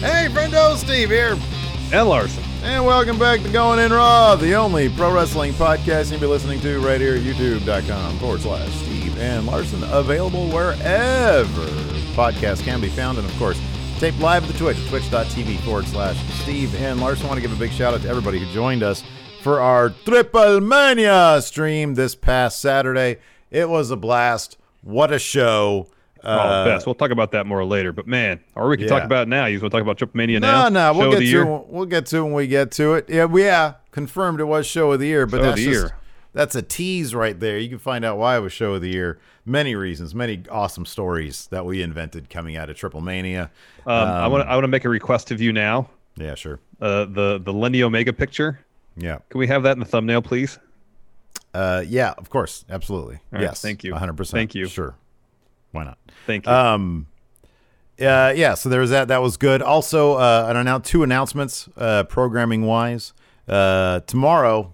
[0.00, 1.38] Hey, friendo, Steve here.
[1.90, 2.44] And Larson.
[2.62, 6.60] And welcome back to Going In Raw, the only pro wrestling podcast you'll be listening
[6.60, 9.82] to right here at youtube.com forward slash Steve and Larson.
[9.84, 11.66] Available wherever
[12.14, 13.16] podcasts can be found.
[13.16, 13.58] And of course,
[13.98, 17.24] taped live at the Twitch, twitch.tv forward slash Steve and Larson.
[17.24, 19.02] I want to give a big shout out to everybody who joined us
[19.42, 23.16] for our Triple Mania stream this past Saturday.
[23.50, 24.58] It was a blast.
[24.82, 25.88] What a show.
[26.28, 26.86] Oh, best.
[26.86, 27.92] We'll talk about that more later.
[27.92, 29.46] But man, or we can talk about it now.
[29.46, 30.68] You want to talk about Triple Mania No, now?
[30.68, 31.42] no, Show we'll get to year?
[31.42, 33.08] it, we'll get to it when we get to it.
[33.08, 35.80] Yeah, we yeah confirmed it was show of the year, but Show that's the just,
[35.84, 35.96] year.
[36.32, 37.58] that's a tease right there.
[37.58, 39.18] You can find out why it was show of the year.
[39.44, 43.50] Many reasons, many awesome stories that we invented coming out of Triple Mania.
[43.86, 44.50] Um, I want to.
[44.50, 45.88] I want to make a request of you now.
[46.16, 46.58] Yeah, sure.
[46.80, 48.58] Uh, the the Lenny Omega picture.
[48.96, 50.58] Yeah, Can we have that in the thumbnail, please?
[51.54, 53.18] uh, yeah, of course, absolutely.
[53.30, 53.94] Right, yes, thank you.
[53.94, 54.38] hundred percent.
[54.38, 54.66] Thank you.
[54.66, 54.94] Sure,
[55.76, 55.98] why not?
[56.26, 56.52] Thank you.
[56.52, 57.06] Um,
[58.00, 59.08] uh, yeah, so there was that.
[59.08, 59.62] That was good.
[59.62, 63.12] Also, uh, an annou- two announcements, uh, programming wise.
[63.48, 64.72] Uh, tomorrow,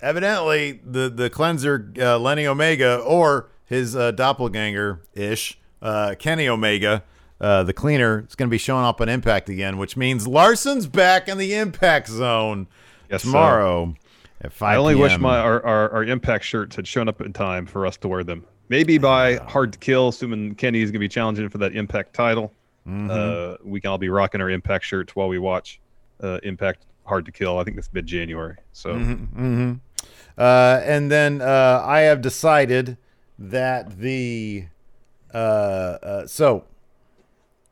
[0.00, 7.02] evidently, the the cleanser uh, Lenny Omega or his uh, doppelganger ish uh, Kenny Omega,
[7.40, 10.86] uh, the cleaner, is going to be showing up on Impact again, which means Larson's
[10.86, 12.68] back in the Impact Zone
[13.10, 13.26] Yes, sir.
[13.28, 13.94] tomorrow
[14.40, 14.74] at five.
[14.74, 17.84] I only wish my our, our, our Impact shirts had shown up in time for
[17.86, 18.44] us to wear them.
[18.68, 22.14] Maybe by Hard to Kill, assuming Kenny is going to be challenging for that Impact
[22.14, 22.52] title.
[22.86, 23.10] Mm-hmm.
[23.10, 25.80] Uh, we can all be rocking our Impact shirts while we watch
[26.22, 27.58] uh, Impact Hard to Kill.
[27.58, 28.56] I think it's mid January.
[28.72, 29.74] So Mm-hmm.
[30.38, 32.98] Uh, and then uh, I have decided
[33.38, 34.66] that the
[35.32, 36.64] uh, uh, so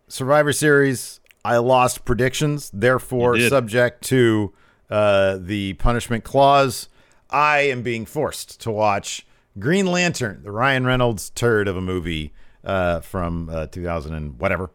[0.08, 4.52] Survivor Series I lost predictions, therefore subject to
[4.90, 6.88] uh, the punishment clause.
[7.28, 9.26] I am being forced to watch
[9.58, 12.32] Green Lantern, the Ryan Reynolds turd of a movie
[12.64, 14.70] uh, from uh, 2000 and whatever.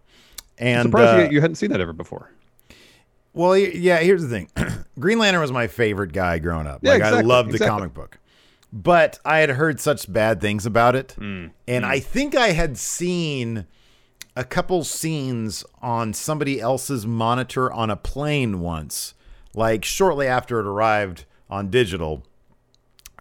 [0.58, 2.32] And surprised uh, you, hadn't seen that ever before.
[3.34, 3.98] well, yeah.
[4.00, 4.50] Here's the thing:
[5.00, 6.80] Green Lantern was my favorite guy growing up.
[6.82, 7.78] Yeah, like I loved the exactly.
[7.78, 8.20] comic book,
[8.74, 12.78] but I had heard such bad things about it, Mm, and I think I had
[12.78, 13.68] seen
[14.36, 19.14] a couple scenes on somebody else's monitor on a plane once,
[19.54, 22.24] like shortly after it arrived on digital.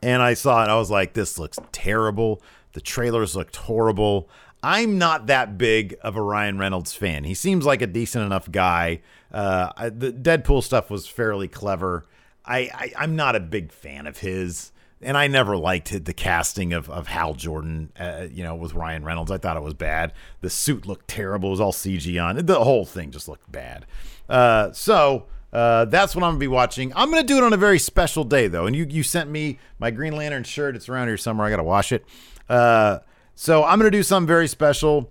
[0.02, 0.68] And I saw it.
[0.68, 2.42] I was like, this looks terrible.
[2.72, 4.28] The trailers looked horrible.
[4.62, 7.24] I'm not that big of a Ryan Reynolds fan.
[7.24, 9.00] He seems like a decent enough guy.
[9.32, 12.04] Uh, I, the Deadpool stuff was fairly clever.
[12.44, 14.72] I, I, I'm not a big fan of his.
[15.00, 19.04] And I never liked the casting of, of Hal Jordan, uh, you know, with Ryan
[19.04, 19.30] Reynolds.
[19.30, 20.12] I thought it was bad.
[20.40, 21.50] The suit looked terrible.
[21.50, 22.44] It was all CG on.
[22.44, 23.86] The whole thing just looked bad.
[24.28, 26.92] Uh, so uh, that's what I'm gonna be watching.
[26.94, 28.66] I'm gonna do it on a very special day though.
[28.66, 30.76] And you you sent me my Green Lantern shirt.
[30.76, 31.46] It's around here somewhere.
[31.46, 32.04] I gotta wash it.
[32.48, 32.98] Uh,
[33.34, 35.10] so I'm gonna do something very special.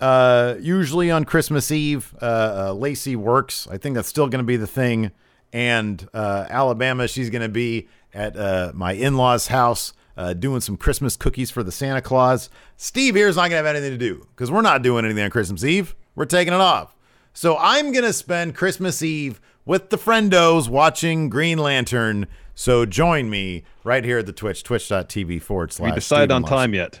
[0.00, 2.24] Uh, usually on Christmas Eve, uh,
[2.68, 3.66] uh, Lacey works.
[3.70, 5.10] I think that's still gonna be the thing.
[5.52, 9.92] And uh, Alabama, she's gonna be at my in-laws' house.
[10.38, 12.48] Doing some Christmas cookies for the Santa Claus.
[12.76, 15.64] Steve here's not gonna have anything to do because we're not doing anything on Christmas
[15.64, 15.96] Eve.
[16.14, 16.94] We're taking it off.
[17.32, 22.26] So I'm to spend Christmas Eve with the friendos watching Green Lantern.
[22.54, 25.90] So join me right here at the Twitch, twitch.tv forward slash.
[25.90, 27.00] We decided on time yet.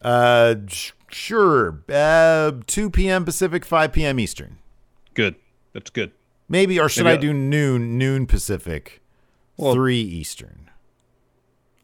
[0.00, 1.82] Uh, sh- sure.
[1.88, 3.24] Uh, 2 p.m.
[3.24, 4.18] Pacific, 5 p.m.
[4.18, 4.58] Eastern.
[5.14, 5.36] Good.
[5.72, 6.12] That's good.
[6.48, 9.00] Maybe, or should Maybe I do noon, noon Pacific,
[9.56, 10.58] Well- 3 Eastern?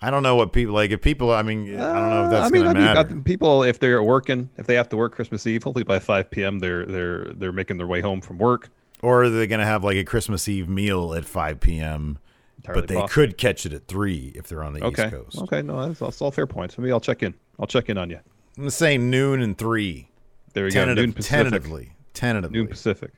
[0.01, 0.93] I don't know what people like.
[0.93, 2.95] If people, I mean, I don't know if that's Uh, I mean, going I mean,
[2.95, 3.21] matter.
[3.23, 6.61] people if they're working, if they have to work Christmas Eve, hopefully by 5 p.m.
[6.61, 8.71] they're they're they're making their way home from work.
[9.03, 12.19] Or are they going to have like a Christmas Eve meal at 5 p.m.?
[12.59, 13.09] Entirely but they possible.
[13.09, 15.05] could catch it at 3 if they're on the Okay.
[15.07, 15.39] East Coast.
[15.43, 15.63] Okay.
[15.63, 16.77] No, that's, that's all fair points.
[16.77, 17.35] Maybe I'll check in.
[17.61, 18.17] I'll check in on you.
[18.17, 20.09] I'm gonna say noon and three.
[20.53, 21.03] There we Tentative, go.
[21.03, 21.45] Noon Pacific.
[21.45, 21.93] tentatively.
[22.13, 22.59] Tentatively.
[22.59, 23.13] Noon Pacific.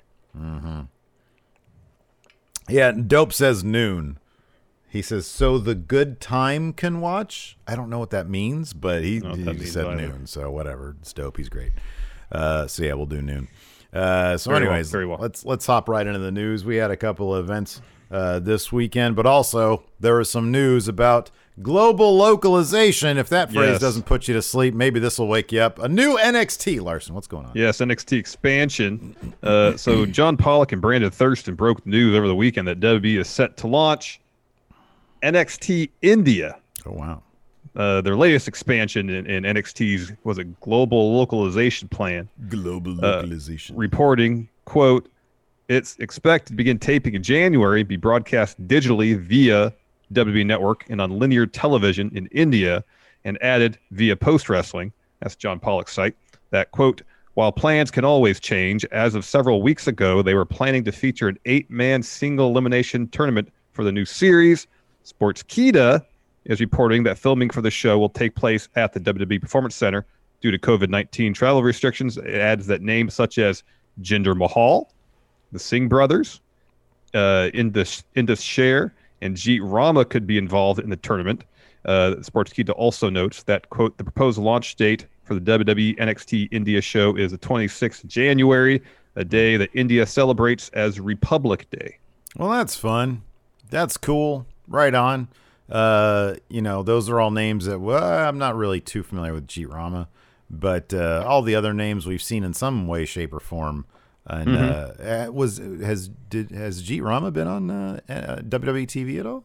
[2.68, 4.18] Yeah, Dope says noon.
[4.88, 7.56] He says, so the good time can watch?
[7.66, 9.96] I don't know what that means, but he, what he said either.
[10.08, 10.96] noon, so whatever.
[11.00, 11.36] It's dope.
[11.36, 11.70] He's great.
[12.32, 13.48] Uh, so yeah, we'll do noon.
[13.92, 15.18] Uh, so Very well, anyways, very well.
[15.20, 16.64] let's let's hop right into the news.
[16.64, 19.16] We had a couple of events uh, this weekend.
[19.16, 21.30] But also, there was some news about
[21.62, 23.18] global localization.
[23.18, 23.80] If that phrase Yes.
[23.80, 25.78] doesn't put you to sleep, maybe this will wake you up.
[25.80, 27.14] A new NXT, Larson.
[27.14, 27.52] What's going on?
[27.54, 29.16] Yes, NXT expansion.
[29.42, 33.18] Uh, so John Pollock and Brandon Thurston broke the news over the weekend that WWE
[33.20, 34.20] is set to launch
[35.22, 36.58] NXT India.
[36.86, 37.22] Oh wow.
[37.76, 42.28] Uh, their latest expansion in, in NXT's was a global localization plan.
[42.48, 43.76] Global localization.
[43.76, 45.08] Reporting, quote,
[45.68, 49.72] it's expected to begin taping in January, be broadcast digitally via
[50.12, 52.82] WWE Network and on linear television in India,
[53.24, 54.92] and added via Post Wrestling.
[55.20, 56.16] That's John Pollock's site.
[56.50, 57.02] That quote,
[57.34, 61.28] while plans can always change, as of several weeks ago, they were planning to feature
[61.28, 64.66] an eight-man single elimination tournament for the new series.
[65.04, 66.04] Sportskeeda
[66.44, 70.06] is reporting that filming for the show will take place at the WWE Performance Center
[70.40, 72.16] due to COVID 19 travel restrictions.
[72.16, 73.62] It adds that names such as
[74.00, 74.92] Jinder Mahal,
[75.52, 76.40] the Singh brothers,
[77.14, 81.44] uh, Indus, Indus Sher, and Jeet Rama could be involved in the tournament.
[81.84, 86.80] Uh, Sportskeeda also notes that, quote, the proposed launch date for the WWE NXT India
[86.80, 88.82] show is the 26th January,
[89.16, 91.98] a day that India celebrates as Republic Day.
[92.36, 93.22] Well, that's fun.
[93.70, 94.46] That's cool.
[94.68, 95.28] Right on.
[95.70, 99.46] Uh, you know, those are all names that well, I'm not really too familiar with
[99.46, 100.08] Jeet Rama,
[100.48, 103.86] but uh, all the other names we've seen in some way, shape, or form.
[104.26, 104.92] And uh,
[105.28, 109.44] uh, was has did has Jeet Rama been on uh, uh, WWE TV at all?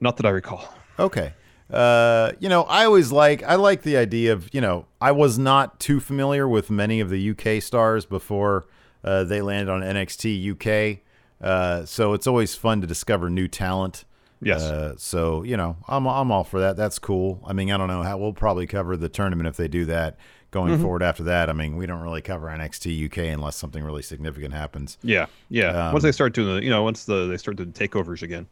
[0.00, 0.68] Not that I recall.
[0.98, 1.34] Okay.
[1.72, 5.38] Uh, you know, I always like I like the idea of you know I was
[5.38, 8.66] not too familiar with many of the UK stars before
[9.04, 11.00] uh, they landed on NXT UK.
[11.40, 14.04] Uh, so it's always fun to discover new talent.
[14.42, 14.62] Yes.
[14.62, 16.76] Uh, so you know, I'm I'm all for that.
[16.76, 17.42] That's cool.
[17.46, 20.16] I mean, I don't know how we'll probably cover the tournament if they do that
[20.50, 20.82] going Mm-hmm.
[20.82, 21.02] forward.
[21.02, 24.96] After that, I mean, we don't really cover NXT UK unless something really significant happens.
[25.02, 25.88] Yeah, yeah.
[25.88, 28.46] Um, once they start doing the, you know, once the they start doing takeovers again,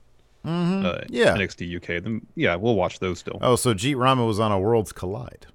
[0.44, 1.06] uh, Mm-hmm.
[1.14, 1.34] Yeah.
[1.36, 3.38] NXT UK, then yeah, we'll watch those still.
[3.40, 5.46] Oh, so Jeet Rama was on a Worlds Collide.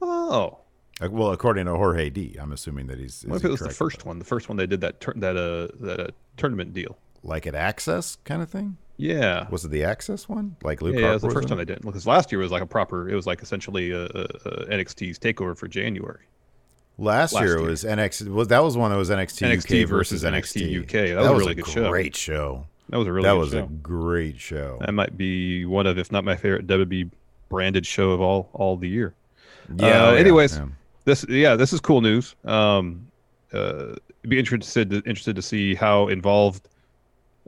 [0.00, 0.58] Oh,
[1.00, 3.24] Uh, Well, according to Jorge D, I'm assuming that he's.
[3.26, 4.18] what if it was the first one?
[4.18, 6.06] The first one they did that tur- that uh that uh,
[6.36, 6.98] tournament deal.
[7.24, 8.76] like at Axxess kind of thing.
[9.02, 10.54] Yeah, Was it the Axxess one?
[10.62, 11.82] Like Luke yeah, yeah, it was the first time they did.
[11.82, 13.08] Because last year was like a proper.
[13.08, 16.20] It was like essentially a, a, a NXT's takeover for January.
[16.98, 17.68] Last, last year year.
[17.68, 18.28] was NXT.
[18.28, 21.16] Was that was one that was NXT, NXT UK versus versus NXT, UK.
[21.16, 21.90] That was a really a good show.
[21.90, 22.64] Great show.
[22.90, 23.64] That was a really that good was show.
[23.64, 24.78] a great show.
[24.80, 27.10] That might be one of, if not my favorite WWE
[27.48, 29.14] branded show of all all the year.
[29.74, 29.86] Yeah.
[29.86, 30.66] Uh, oh, anyways, yeah.
[31.06, 32.36] this yeah, this is cool news.
[32.44, 33.08] Um,
[33.52, 36.68] uh, be interested interested to see how involved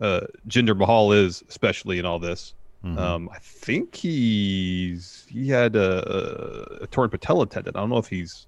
[0.00, 2.54] uh, Jinder Mahal is, especially in all this.
[2.84, 2.98] Mhm.
[2.98, 7.74] Um, I think he's he had a, a torn patella tendon.
[7.76, 8.46] I don't know if he's.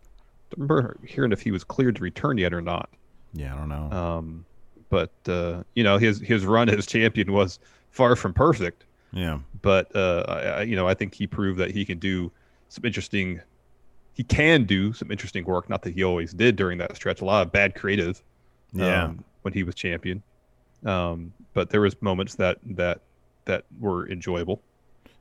[0.52, 2.88] I remember hearing if he was cleared to return yet or not.
[3.32, 3.90] yeah, I don't know.
[3.90, 4.44] Um,
[4.90, 7.58] but uh, you know his his run as champion was
[7.90, 8.84] far from perfect.
[9.12, 9.38] yeah.
[9.62, 12.30] But uh, I, I, you know I think he proved that he can do
[12.68, 13.40] some interesting.
[14.14, 15.68] He can do some interesting work.
[15.68, 17.20] Not that he always did during that stretch.
[17.20, 18.22] A lot of bad creative.
[18.72, 19.04] Yeah.
[19.04, 20.22] um, when he was champion.
[20.86, 23.00] Um, but there was moments that that
[23.46, 24.62] that were enjoyable.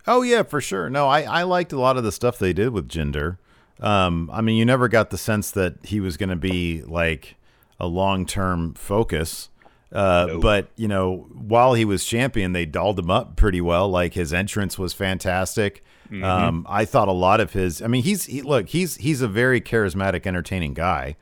[0.08, 0.90] Oh yeah, for sure.
[0.90, 3.38] No, I I liked a lot of the stuff they did with Jinder.
[3.80, 7.36] Um, I mean, you never got the sense that he was going to be like
[7.80, 9.50] a long term focus.
[9.92, 10.40] Uh, No.
[10.40, 13.90] But you know, while he was champion, they dolled him up pretty well.
[13.90, 15.84] Like his entrance was fantastic.
[16.24, 17.82] Um, I thought a lot of his.
[17.82, 21.16] I mean, he's he, look, he's he's a very charismatic, entertaining guy.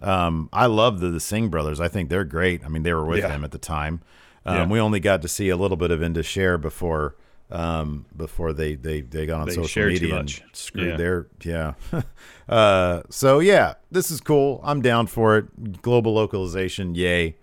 [0.00, 1.80] Um, I love the the Singh brothers.
[1.80, 2.64] I think they're great.
[2.64, 3.30] I mean, they were with Yeah.
[3.30, 4.00] him at the time.
[4.46, 4.66] Um, Yeah.
[4.68, 7.16] We only got to see a little bit of Indus Sher before
[7.50, 10.96] um, before they, they, they got on They social media and screwed Yeah.
[10.98, 11.72] their yeah.
[12.48, 14.60] uh, so yeah, this is cool.
[14.62, 15.80] I'm down for it.
[15.82, 17.36] Global localization, yay,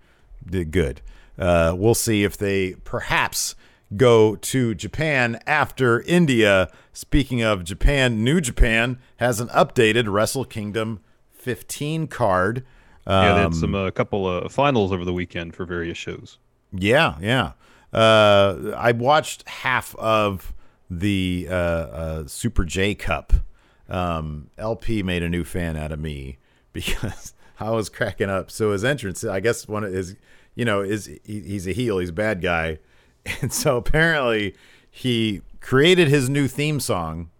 [0.48, 1.00] Did good.
[1.38, 3.56] Uh, we'll see if they perhaps
[3.96, 6.70] go to Japan after India.
[6.92, 11.00] Speaking of Japan, New Japan has an updated Wrestle Kingdom
[11.46, 12.64] 15 card.
[13.06, 16.38] yeah, they Um, had some a couple of finals over the weekend for various shows.
[16.72, 17.52] Yeah, yeah.
[17.92, 20.52] Uh, I watched half of
[20.90, 23.32] the uh, uh, Super J Cup.
[23.88, 26.38] Um, LP made a new fan out of me
[26.72, 28.50] because I was cracking up.
[28.50, 30.16] So his entrance, I guess, one of his,
[30.56, 32.78] you know, is he, he's a heel, he's a bad guy,
[33.40, 34.56] and so apparently
[34.90, 37.30] he created his new theme song,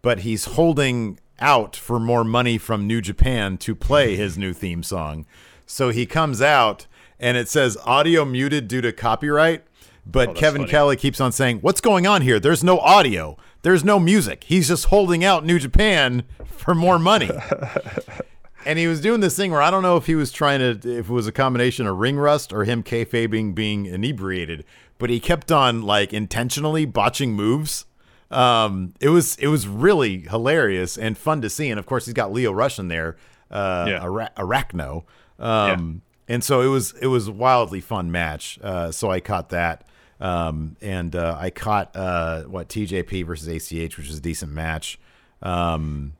[0.00, 4.82] but he's holding out for more money from New Japan to play his new theme
[4.82, 5.26] song.
[5.66, 6.86] So he comes out
[7.18, 9.64] and it says audio muted due to copyright.
[10.06, 10.70] But Oh, Kevin funny.
[10.70, 12.38] Kelly keeps on saying, What's going on here?
[12.38, 13.36] There's no audio.
[13.62, 14.44] There's no music.
[14.44, 17.30] He's just holding out New Japan for more money.
[18.64, 20.88] and he was doing this thing where I don't know if he was trying to,
[20.98, 24.64] if it was a combination of ring rust or him kayfabing being inebriated,
[24.98, 27.84] but he kept on like intentionally botching moves.
[28.30, 32.14] Um, it was it was really hilarious and fun to see, and of course he's
[32.14, 33.16] got Lio Rush in there,
[33.50, 34.02] uh, Yeah.
[34.04, 35.04] Ara- Arachno,
[35.38, 38.58] um, and so it was it was a wildly fun match.
[38.62, 39.84] Uh, so I caught that,
[40.20, 44.98] um, and uh, I caught uh, what TJP versus ACH, which was a decent match.
[45.42, 46.14] Um,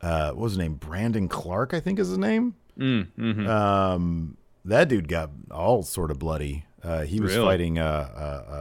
[0.00, 0.74] uh, what was his name?
[0.74, 2.54] Brandon Clark, I think is his name.
[2.78, 3.46] Mm, mhm.
[3.48, 6.64] Um, that dude got all sort of bloody.
[6.82, 7.46] Uh, he was Really?
[7.46, 7.84] fighting uh,
[8.16, 8.52] uh,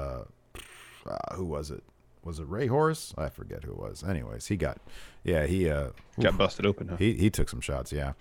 [1.08, 1.84] uh, uh, who was it?
[2.24, 3.14] Was it Rey Horus?
[3.18, 4.04] I forget who it was.
[4.04, 4.78] Anyways, he got
[5.24, 6.90] yeah he uh Got busted open.
[6.90, 6.98] Huh?
[6.98, 7.92] he he took some shots.
[7.92, 8.14] Yeah,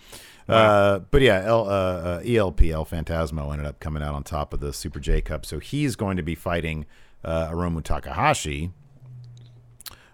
[0.48, 4.54] uh, but yeah, L, uh, uh, ELP El Phantasmo ended up coming out on top
[4.54, 6.86] of the Super J Cup, so he's going to be fighting
[7.24, 8.72] uh, Hiromu Takahashi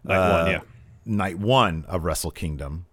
[0.06, 0.60] Night uh, one, yeah.
[1.04, 2.86] night one of Wrestle Kingdom.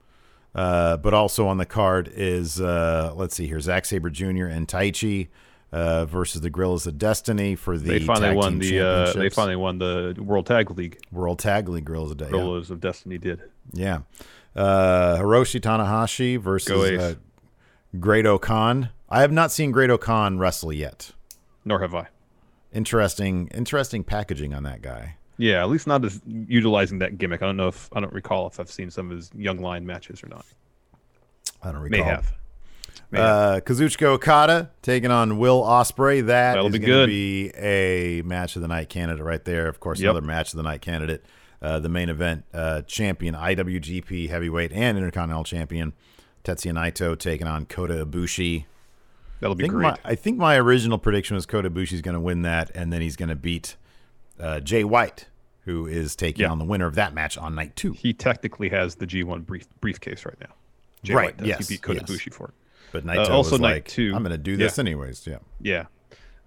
[0.55, 4.45] Uh, but also on the card is uh, let's see here, Zack Sabre Jr.
[4.45, 5.29] and Taichi
[5.73, 8.79] uh, versus the Gorillas of Destiny for the They finally won the.
[8.79, 10.99] Uh, they finally won the World Tag League.
[11.11, 12.39] World Tag League Gorillas of Destiny.
[12.39, 13.41] Gorillas of Destiny did.
[13.73, 14.01] Yeah,
[14.55, 17.15] uh, Hiroshi Tanahashi versus uh,
[17.99, 18.89] Great O-Khan.
[19.09, 21.11] I have not seen Great O-Khan wrestle yet.
[21.65, 22.07] Nor have I.
[22.71, 25.15] Interesting, interesting packaging on that guy.
[25.37, 27.41] Yeah, at least not as utilizing that gimmick.
[27.41, 29.87] I don't know if I don't recall if I've seen some of his young lion
[29.87, 30.45] matches or not.
[31.63, 31.99] I don't recall.
[31.99, 32.31] May have.
[33.13, 36.25] Uh, Kazuchika Okada taking on Will Ospreay.
[36.25, 37.07] That That'll is be going to good.
[37.07, 39.67] be a match of the night candidate right there.
[39.67, 40.11] Of course, Yep.
[40.11, 41.23] another match of the night candidate.
[41.61, 45.93] Uh, the main event uh, champion, IWGP Heavyweight and Intercontinental Champion
[46.43, 48.65] Tetsuya Naito taking on Kota Ibushi.
[49.39, 49.83] That'll I be think, great.
[49.83, 53.01] my, I think my original prediction was Kota Ibushi's going to win that, and then
[53.01, 53.75] he's going to beat
[54.39, 55.27] uh, Jay White,
[55.65, 56.51] who is taking Yeah.
[56.51, 57.93] on the winner of that match on night two.
[57.93, 60.53] he technically has the G1 brief, briefcase right now.
[61.03, 61.47] Jay Right, White does.
[61.47, 62.09] yes, He beat Kota yes.
[62.09, 62.53] Ibushi for it.
[62.93, 64.13] But Naito also was night like, two.
[64.15, 65.39] "I'm going to do this anyways." Yeah.
[65.59, 65.85] Yeah.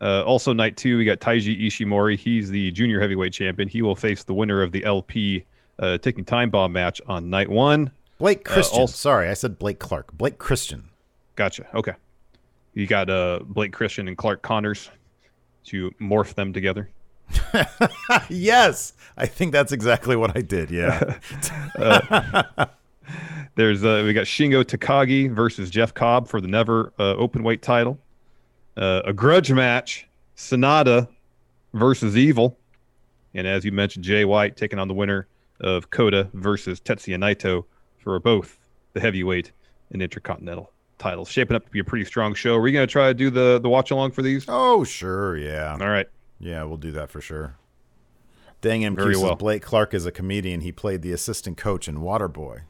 [0.01, 2.19] Uh, also, night two, we got Taiji Ishimori.
[2.19, 3.69] He's the junior heavyweight champion.
[3.69, 5.45] He will face the winner of the LP
[5.79, 7.91] uh, Ticking Time Bomb match on night one.
[8.19, 8.81] Blake Christian.
[8.81, 10.17] also- Sorry, I said Blake Clark.
[10.17, 10.89] Blake Christian.
[11.35, 11.67] Gotcha.
[11.75, 11.93] Okay.
[12.75, 14.91] You got uh, Blake Christian and Clark Connors
[15.65, 16.89] to morph them together.
[18.31, 20.71] yes, I think that's exactly what I did.
[20.71, 21.19] Yeah.
[23.57, 27.63] There's uh, we got Shingo Takagi versus Jeff Cobb for the never uh, open weight
[27.63, 27.99] title.
[28.77, 31.09] Uh, a grudge match, Sanada
[31.73, 32.59] versus Evil,
[33.35, 35.27] and as you mentioned, Jay White taking on the winner
[35.61, 37.65] of Kota versus Tetsuya Naito
[37.97, 38.59] for both
[38.93, 39.53] the heavyweight
[39.91, 41.31] and intercontinental titles.
[41.31, 42.57] Shaping up to be a pretty strong show.
[42.57, 44.45] Are we gonna try to do the the watch along for these?
[44.49, 45.39] oh, sure.
[45.39, 45.79] Yeah.
[45.81, 46.09] All right.
[46.39, 47.57] Yeah, we'll do that for sure.
[48.61, 49.35] Dang him, Very well.
[49.35, 50.61] Blake Clark is a comedian.
[50.61, 52.63] He played the assistant coach in Waterboy.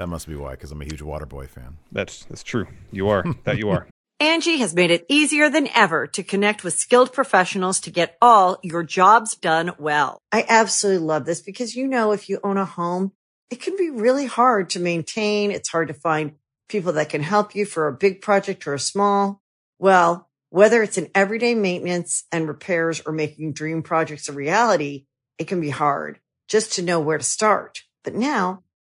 [0.00, 1.76] That must be why, because I'm a huge Waterboy fan.
[1.92, 2.66] That's that's true.
[2.90, 3.86] You are that you are.
[4.18, 8.58] Angie has made it easier than ever to connect with skilled professionals to get all
[8.62, 10.18] your jobs done well.
[10.32, 13.12] I absolutely love this because, you know, if you own a home,
[13.50, 15.50] it can be really hard to maintain.
[15.50, 16.32] It's hard to find
[16.70, 19.42] people that can help you for a big project or a small.
[19.78, 25.04] Well, whether it's in everyday maintenance and repairs or making dream projects a reality,
[25.36, 27.82] it can be hard just to know where to start.
[28.02, 28.62] But now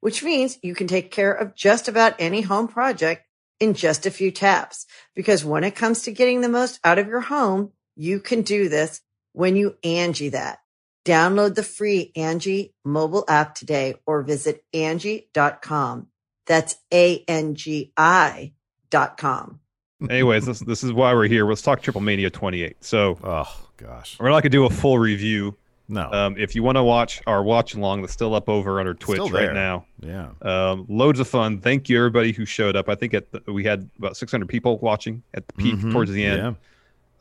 [0.00, 3.24] which means you can take care of just about any home project
[3.58, 4.86] in just a few taps.
[5.14, 8.68] Because when it comes to getting the most out of your home, you can do
[8.68, 9.00] this
[9.32, 10.58] when you Angie that.
[11.04, 16.08] Download the free Angie mobile app today or visit Angie.com.
[16.46, 18.52] That's A-N-G-I
[18.90, 19.60] dot com.
[20.08, 21.46] Anyways, this this is why we're here.
[21.46, 22.82] Let's talk Triple Mania 28.
[22.82, 24.16] So Oh, gosh.
[24.18, 25.56] we're not gonna do a full review.
[25.90, 26.10] No.
[26.12, 28.94] Um, if you want to watch our watch along, that's still up over on our
[28.94, 29.84] Twitch right now.
[30.00, 30.28] yeah.
[30.40, 31.60] Um, loads of fun.
[31.60, 32.88] Thank you everybody who showed up.
[32.88, 36.10] I think at the, we had about 600 people watching at the peak Mhm, towards
[36.12, 36.56] the end.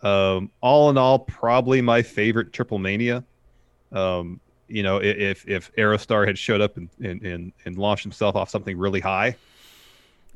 [0.04, 0.34] Yeah.
[0.36, 3.24] Um, all in all, probably my favorite Triple Mania.
[3.92, 8.36] Um, you know, if if Aerostar had showed up and, and and and launched himself
[8.36, 9.36] off something really high,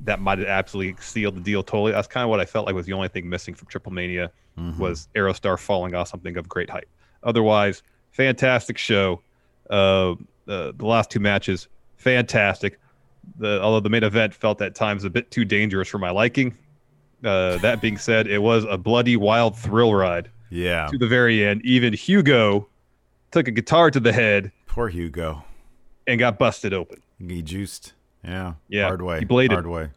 [0.01, 1.91] that might have absolutely sealed the deal totally.
[1.91, 4.31] That's kind of what I felt like was the only thing missing from Triple Mania
[4.57, 4.79] Mhm.
[4.79, 6.87] was Aerostar falling off something of great height.
[7.21, 7.83] Otherwise,
[8.13, 9.21] fantastic show.
[9.69, 10.11] Uh,
[10.47, 11.67] uh, the last two matches,
[11.97, 12.79] fantastic.
[13.37, 16.57] The although the main event felt at times a bit too dangerous for my liking.
[17.23, 20.87] Uh, that being said, it was a bloody, wild thrill ride Yeah.
[20.91, 21.61] to the very end.
[21.63, 22.67] Even Hugo
[23.31, 25.43] took a guitar to the head Poor Hugo.
[26.05, 27.01] and got busted open.
[27.25, 27.93] He juiced.
[28.25, 28.55] Yeah.
[28.67, 29.19] Yeah, Hard way.
[29.19, 29.53] he bladed.
[29.53, 29.89] Hard way.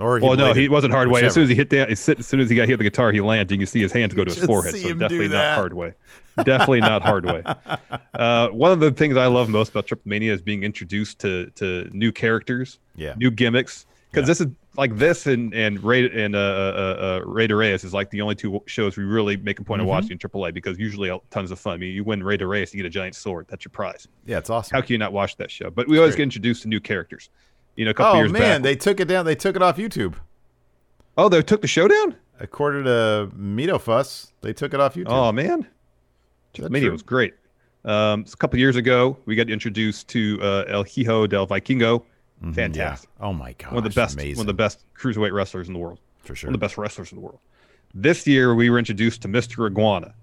[0.00, 0.56] Or well, no, bladed.
[0.56, 1.24] he wasn't hard way.
[1.24, 3.20] As soon as he hit down, as soon as he got hit the guitar, he
[3.20, 3.52] landed.
[3.52, 4.74] You can see his hands go to his just forehead.
[4.74, 5.92] see So him do definitely not hard way.
[6.42, 7.42] Definitely not hard way.
[8.14, 11.50] Uh, one of the things I love most about Triple Mania is being introduced to
[11.56, 13.14] to new characters, Yeah.
[13.16, 13.86] new gimmicks.
[14.10, 14.26] Because Yeah.
[14.26, 14.46] this is
[14.76, 18.20] like this and and Ray and uh, uh, uh, Rey de Reyes is like the
[18.20, 19.86] only two shows we really make a point Mm-hmm.
[19.86, 21.74] of watching in AAA because usually uh, tons of fun.
[21.74, 23.46] I mean, you win Rey de Reyes, you get a giant sword.
[23.48, 24.06] That's your prize.
[24.26, 24.74] Yeah, it's awesome.
[24.76, 25.70] How can you not watch that show?
[25.70, 26.18] But we always great.
[26.18, 27.30] get introduced to new characters.
[27.76, 28.62] You know, a couple Oh years man, back.
[28.62, 29.24] they took it down.
[29.26, 30.14] They took it off YouTube.
[31.18, 32.16] oh, they took the show down.
[32.40, 35.06] According to Mito Fuss, they took it off YouTube.
[35.08, 35.66] Oh man, Is
[36.62, 36.92] that Triple true?
[36.92, 37.34] was great.
[37.84, 42.04] Um, a couple years ago, we got introduced to uh, El Hijo del Vikingo.
[42.52, 43.08] Fantastic.
[43.20, 43.26] Yeah.
[43.26, 43.72] Oh my god.
[43.72, 44.36] One of the best, Amazing.
[44.38, 45.98] one of the best cruiserweight wrestlers in the world.
[46.18, 46.48] for sure.
[46.48, 47.38] One of the best wrestlers in the world.
[47.94, 49.66] This year, we were introduced to Mr.
[49.70, 50.14] Iguana.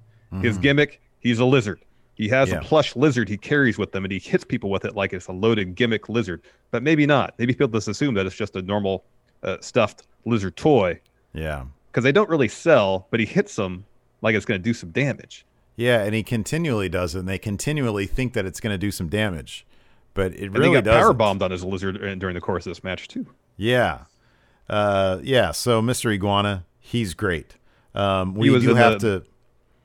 [0.41, 1.79] His gimmick, he's a lizard.
[2.15, 2.49] He has.
[2.49, 2.57] Yeah.
[2.57, 5.27] a plush lizard he carries with him, and he hits people with it like it's
[5.27, 6.41] a loaded gimmick lizard.
[6.71, 7.33] But maybe not.
[7.37, 9.03] Maybe people just assume that it's just a normal
[9.43, 10.99] uh, stuffed lizard toy
[11.33, 11.65] Yeah.
[11.91, 13.07] because they don't really sell.
[13.11, 13.85] But he hits them
[14.21, 15.45] like it's going to do some damage.
[15.77, 18.91] Yeah, and he continually does it, and they continually think that it's going to do
[18.91, 19.65] some damage,
[20.13, 21.01] but it And really got doesn't.
[21.01, 23.25] power bombed on his lizard uh, during the course of this match too.
[23.57, 23.99] Yeah,
[24.69, 25.51] uh, yeah.
[25.51, 26.11] So Mr.
[26.13, 27.55] Iguana, he's great.
[27.95, 29.25] Um, we was do have the- to.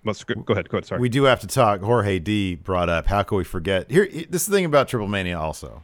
[0.07, 0.69] Let's go go ahead.
[0.69, 0.87] Go ahead.
[0.87, 1.01] Sorry.
[1.01, 1.81] We do have to talk.
[1.81, 3.07] Jorge D brought up.
[3.07, 3.91] How can we forget?
[3.91, 5.39] Here, this is the thing about Triple Mania.
[5.39, 5.83] Also,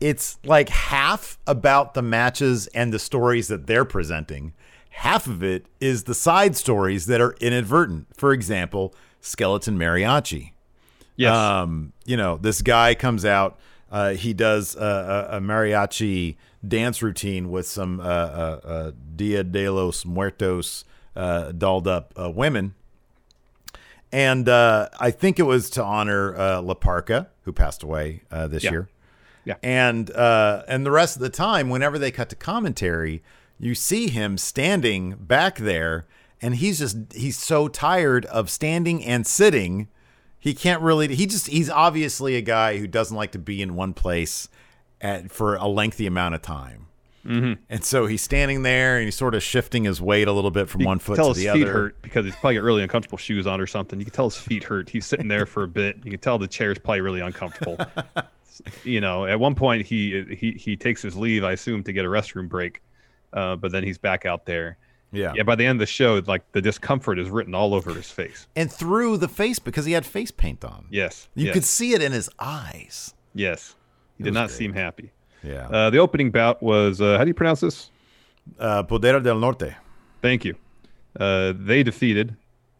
[0.00, 4.52] it's like half about the matches and the stories that they're presenting.
[4.90, 8.06] Half of it is the side stories that are inadvertent.
[8.16, 10.52] For example, Skeleton Mariachi.
[11.16, 11.34] yes.
[11.34, 13.58] Um, you know, this guy comes out.
[13.90, 19.44] Uh, he does a, a, a mariachi dance routine with some uh, uh, uh, Dia
[19.44, 20.84] de los Muertos
[21.16, 22.74] uh, dolled up uh, women.
[24.14, 28.46] And uh, I think it was to honor uh, La Parca, who passed away uh,
[28.46, 28.70] this Yeah.
[28.70, 28.88] year.
[29.44, 29.56] Yeah.
[29.60, 33.22] And uh, and the rest of the time, whenever they cut to commentary,
[33.58, 36.06] you see him standing back there,
[36.40, 39.88] and he's just he's so tired of standing and sitting.
[40.38, 41.12] He can't really.
[41.14, 44.48] He just he's obviously a guy who doesn't like to be in one place
[45.00, 46.86] at for a lengthy amount of time.
[47.26, 47.62] Mm-hmm.
[47.70, 50.68] And so he's standing there and he's sort of shifting his weight a little bit
[50.68, 51.72] from You one can foot tell to his the feet other.
[51.72, 53.98] hurt because he's probably got really uncomfortable shoes on or something.
[53.98, 54.88] You can tell his feet hurt.
[54.90, 55.96] He's sitting there for a bit.
[56.04, 57.78] You can tell the chair's probably really uncomfortable.
[58.84, 62.04] you know, at one point he he he takes his leave, I assume, to get
[62.04, 62.82] a restroom break,
[63.32, 64.76] uh, but then he's back out there.
[65.10, 65.32] Yeah.
[65.36, 68.10] Yeah, by the end of the show, like the discomfort is written all over his
[68.10, 68.48] face.
[68.56, 70.86] And through the face because he had face paint on.
[70.90, 73.14] Yes, You yes, could see it in his eyes.
[73.34, 73.76] yes.
[74.18, 74.56] He It did not great.
[74.58, 75.10] seem happy.
[75.44, 75.68] Yeah.
[75.68, 77.90] Uh, the opening bout was uh, how do you pronounce this?
[78.58, 79.74] Uh, Poder del Norte.
[80.22, 80.54] Thank you.
[81.18, 82.34] Uh, they defeated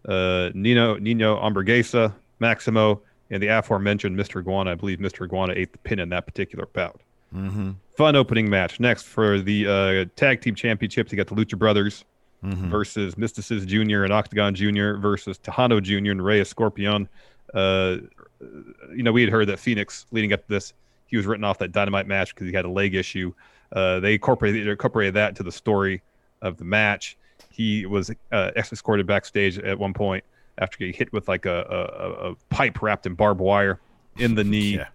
[0.09, 3.00] uh, Nino Nino Hamburguesa, Maximo,
[3.31, 4.40] and the aforementioned Mr.
[4.40, 4.72] Iguana.
[4.72, 5.24] I believe Mr.
[5.24, 7.00] Iguana ate the pin in that particular bout.
[7.35, 7.72] Mm-hmm.
[7.96, 8.81] Fun opening match.
[8.81, 12.05] Next for the uh, tag team championships, you got the Lucha Brothers
[12.44, 12.68] Mm-hmm.
[12.68, 14.05] versus Myzteziz Jr.
[14.05, 14.96] and Octagon Jr.
[14.98, 16.11] versus Texano Jr.
[16.11, 17.09] and Rey Escorpion.
[17.55, 17.96] Uh,
[18.94, 20.74] you know, we had heard that Fenix leading up to this,
[21.07, 23.33] he was written off that Dynamite match because he had a leg issue.
[23.73, 26.03] Uh, they incorporated incorporated that into the story
[26.43, 27.17] of the match.
[27.51, 30.25] He was uh, escorted backstage at one point
[30.59, 33.81] after getting hit with like a, a, a pipe wrapped in barbed wire
[34.19, 34.87] in the knee Yeah.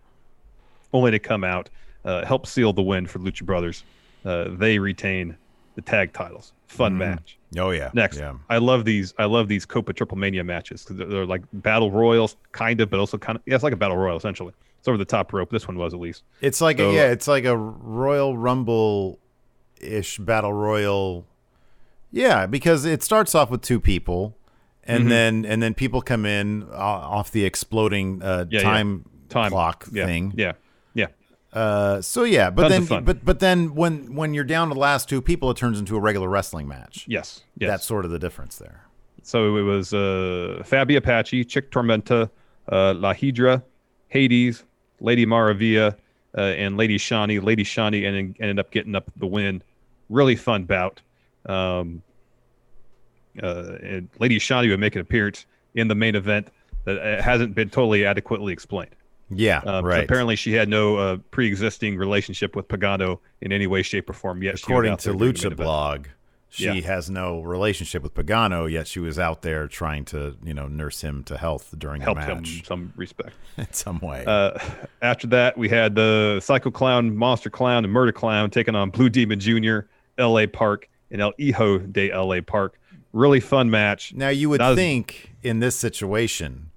[0.94, 1.70] only to come out,
[2.06, 3.84] uh, help seal the win for Lucha Brothers.
[4.26, 5.36] Uh, they retain
[5.76, 6.54] the tag titles.
[6.68, 7.38] Fun match.
[7.58, 7.90] Oh yeah.
[7.94, 8.36] Next, Yeah.
[8.50, 9.14] I love these.
[9.18, 12.90] I love these Copa Triple Mania matches because they're, they're like battle royals, kind of,
[12.90, 13.42] but also kind of.
[13.46, 14.54] Yeah, it's like a battle royal essentially.
[14.80, 15.52] It's over the top rope.
[15.52, 16.24] This one was at least.
[16.42, 19.20] It's like So- a, yeah, it's like a Royal Rumble
[19.80, 21.26] ish battle royal.
[22.12, 24.36] Yeah, because it starts off with two people,
[24.84, 25.10] and Mhm.
[25.10, 28.64] then and then people come in uh, off the exploding uh, Yeah, yeah.
[28.66, 30.34] time, Time clock yeah, thing.
[30.36, 30.54] Yeah,
[30.96, 31.08] yeah.
[31.54, 34.80] Uh, so yeah, but Tons then but but then when when you're down to the
[34.80, 37.06] last two people, it turns into a regular wrestling match.
[37.08, 37.70] Yes, yes.
[37.70, 38.86] That's sort of the difference there.
[39.24, 42.30] So it was uh, Faby Apache, Chik Tormenta,
[42.72, 43.62] uh, La Hydra,
[44.08, 44.64] Hades,
[45.02, 45.96] Lady Maravilla,
[46.38, 47.42] uh, and Lady Shani.
[47.44, 49.62] Lady Shani ended, ended up getting up the win.
[50.10, 51.02] Really fun bout.
[51.46, 52.02] Um,
[53.42, 56.50] uh, and Lady Shani would make an appearance in the main event
[56.86, 58.96] that uh, hasn't been totally adequately explained.
[59.32, 60.04] Yeah, Um, so right.
[60.04, 64.42] apparently, she had no uh, pre-existing relationship with Pagano in any way, shape, or form.
[64.42, 66.08] Yet, According to Lucha main event.
[66.52, 66.74] She Yeah.
[66.88, 71.02] has no relationship with Pagano, yet she was out there trying to, you know, nurse
[71.02, 73.36] him to health during helped the him match in some respect.
[73.58, 74.24] in some way.
[74.26, 74.58] Uh,
[75.02, 79.10] after that, we had the Psycho Clown, Monster Clown, and Murder Clown taking on Blue
[79.10, 79.82] Demon Jr.,
[80.18, 80.48] L.A.
[80.48, 82.80] Park, and El Hijo de LA Park.
[83.14, 84.14] Really fun match.
[84.16, 86.72] Now you would was- think in this situation,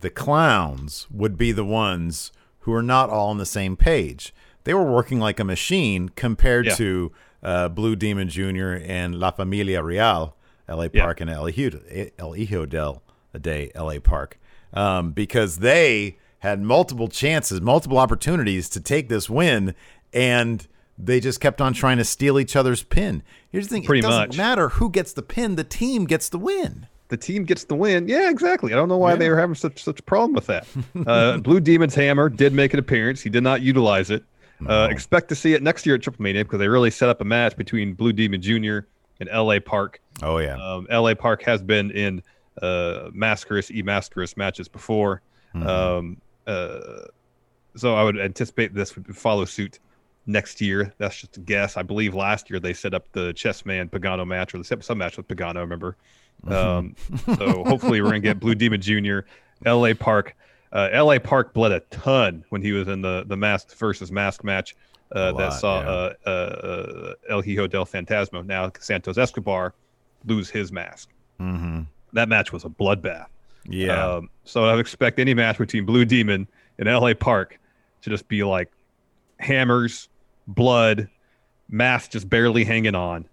[0.00, 4.34] the clowns would be the ones who are not all on the same page.
[4.64, 6.74] They were working like a machine compared Yeah.
[6.76, 8.74] to uh, Blue Demon Jr.
[8.84, 10.36] and La Familia Real,
[10.68, 11.02] LA Yeah.
[11.04, 11.80] Park, and El Hijo,
[12.18, 13.02] El Hijo del
[13.40, 14.38] Day, LA Park,
[14.72, 19.74] um, because they had multiple chances, multiple opportunities to take this win,
[20.12, 20.66] and
[20.98, 23.22] they just kept on trying to steal each other's pin.
[23.50, 24.36] Here's the thing: Pretty it doesn't much.
[24.36, 26.86] matter who gets the pin; the team gets the win.
[27.08, 28.08] the team gets the win.
[28.08, 28.72] Yeah, exactly.
[28.72, 30.66] I don't know why they were having such such a problem with that.
[31.06, 33.20] Uh, Blue Demon's hammer did make an appearance.
[33.22, 34.24] He did not utilize it.
[34.68, 37.20] Uh, expect to see it next year at Triple Mania because they really set up
[37.20, 38.80] a match between Blue Demon Jr.
[39.20, 40.00] and LA Park.
[40.22, 40.56] Oh yeah.
[40.56, 42.22] Um, LA Park has been in
[42.60, 45.22] uh, Mascaris, E Mascaris matches before.
[45.54, 46.80] Um, uh,
[47.76, 49.78] so I would anticipate this would follow suit
[50.26, 50.92] next year.
[50.98, 51.76] That's just a guess.
[51.76, 55.16] I believe last year they set up the Chessman Pagano match or the some match
[55.16, 55.96] with Pagano, remember?
[56.46, 56.96] Um,
[57.36, 59.20] so hopefully we're going to get Blue Demon Jr.,
[59.64, 60.36] LA Park.
[60.72, 64.42] Uh, LA Park bled a ton when he was in the, the mask versus mask
[64.42, 64.74] match
[65.14, 65.88] uh, A that lot, saw yeah.
[65.88, 69.74] uh, uh, uh, El Hijo del Fantasma, now Santos Escobar,
[70.24, 71.10] lose his mask.
[71.40, 71.82] Mm-hmm.
[72.14, 73.26] That match was a bloodbath.
[73.68, 74.14] Yeah.
[74.14, 77.58] Um, so I would expect any match between Blue Demon and LA Park
[78.02, 78.70] to just be like
[79.38, 80.08] hammers,
[80.46, 81.08] blood,
[81.68, 83.26] mask just barely hanging on.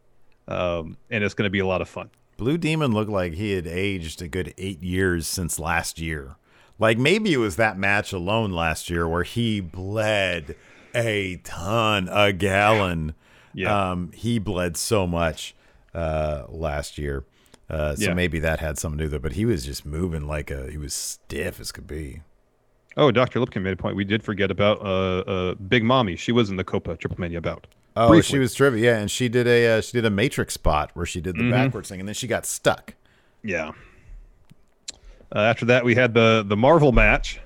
[0.48, 2.10] Um, and it's going to be a lot of fun.
[2.38, 6.36] Blue Demon looked like he had aged a good eight years since last year.
[6.80, 10.56] Like maybe it was that match alone last year where he bled
[10.96, 13.14] a ton, a gallon.
[13.54, 13.92] Yeah.
[13.92, 15.56] Um, he bled so much
[15.94, 17.26] uh, last year.
[17.70, 18.14] Uh, so Yeah.
[18.14, 19.22] maybe that had something to do with it.
[19.22, 22.22] But he was just moving like a he was stiff as could be.
[22.98, 23.40] Oh, Dr.
[23.40, 23.96] Lipkin made a point.
[23.96, 26.18] We did forget about uh, uh, Big Mami.
[26.18, 27.68] She was in the Copa Triple Mania bout.
[27.96, 28.24] Oh, Briefly.
[28.36, 28.82] she was terrific.
[28.82, 31.50] Yeah, and she did a uh, she did a Matrix spot where she did the
[31.52, 32.94] backwards thing, and then she got stuck.
[33.44, 33.72] Yeah.
[35.36, 37.40] Uh, after that, we had the the Marvel match.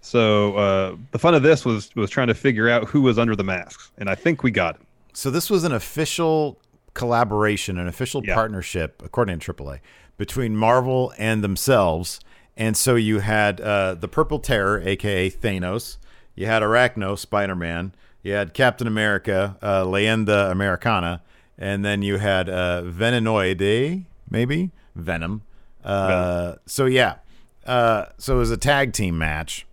[0.00, 3.36] So uh, the fun of this was was trying to figure out who was under
[3.36, 4.80] the masks, and I think we got it.
[5.12, 6.58] So this was an official
[6.94, 8.34] collaboration, an official Yeah.
[8.34, 9.80] partnership, according to AAA,
[10.16, 12.20] between Marvel and themselves.
[12.56, 15.98] And so you had uh, the Purple Terror, aka Thanos.
[16.34, 17.92] You had Arachno, Spider Man.
[18.22, 21.22] You had Captain America, uh, Leyenda Americana,
[21.56, 25.42] and then you had uh, Venenoide, maybe Venom.
[25.88, 27.16] Uh, so yeah,
[27.66, 29.66] uh, so it was a tag team match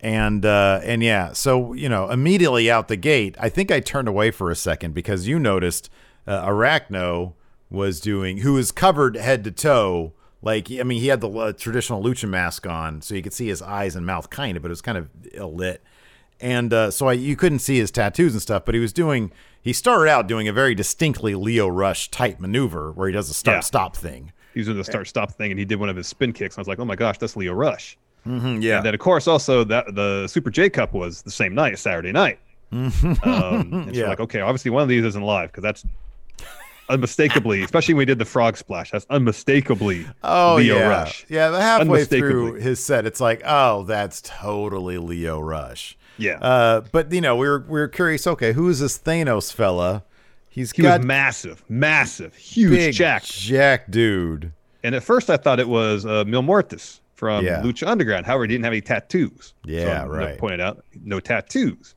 [0.00, 4.08] and uh, and yeah, so you know, immediately out the gate, I think I turned
[4.08, 5.90] away for a second because you noticed
[6.26, 7.34] uh, Arachno
[7.68, 10.12] was doing, who was covered head to toe.
[10.42, 13.48] Like, I mean, he had the uh, traditional lucha mask on, so you could see
[13.48, 15.82] his eyes and mouth, kind of, but it was kind of ill lit.
[16.40, 19.32] And uh, so I, you couldn't see his tattoos and stuff, but he was doing.
[19.60, 23.34] He started out doing a very distinctly Lio Rush type maneuver where he does a
[23.34, 23.60] start Yeah.
[23.60, 24.32] stop thing.
[24.54, 26.58] He was in the start stop thing, and he did one of his spin kicks.
[26.58, 27.96] I was like, oh my gosh, that's Lio Rush.
[28.26, 31.54] Mm, yeah, And then of course also that the Super J Cup was the same
[31.54, 32.38] night, Saturday night.
[32.72, 32.92] um,
[33.24, 34.08] and so Yeah.
[34.08, 35.84] like, okay, obviously one of these isn't live because that's
[36.88, 38.90] unmistakably, especially when we did the frog splash.
[38.90, 41.24] That's unmistakably Oh Leo yeah, Rush.
[41.28, 41.58] yeah.
[41.58, 45.96] Halfway through his set, it's like, oh, that's totally Lio Rush.
[46.18, 46.38] Yeah.
[46.40, 48.26] Uh, but you know, we were we were curious.
[48.26, 50.02] Okay, who is this Thanos fella?
[50.50, 53.32] He's He got was massive, massive, huge, big jacked.
[53.32, 54.52] jack dude.
[54.82, 57.62] And at first I thought it was uh, Mil Muertes from Yeah.
[57.62, 58.26] Lucha Underground.
[58.26, 59.54] However, he didn't have any tattoos.
[59.64, 60.38] Yeah, so, right.
[60.38, 61.94] Pointed out, no tattoos.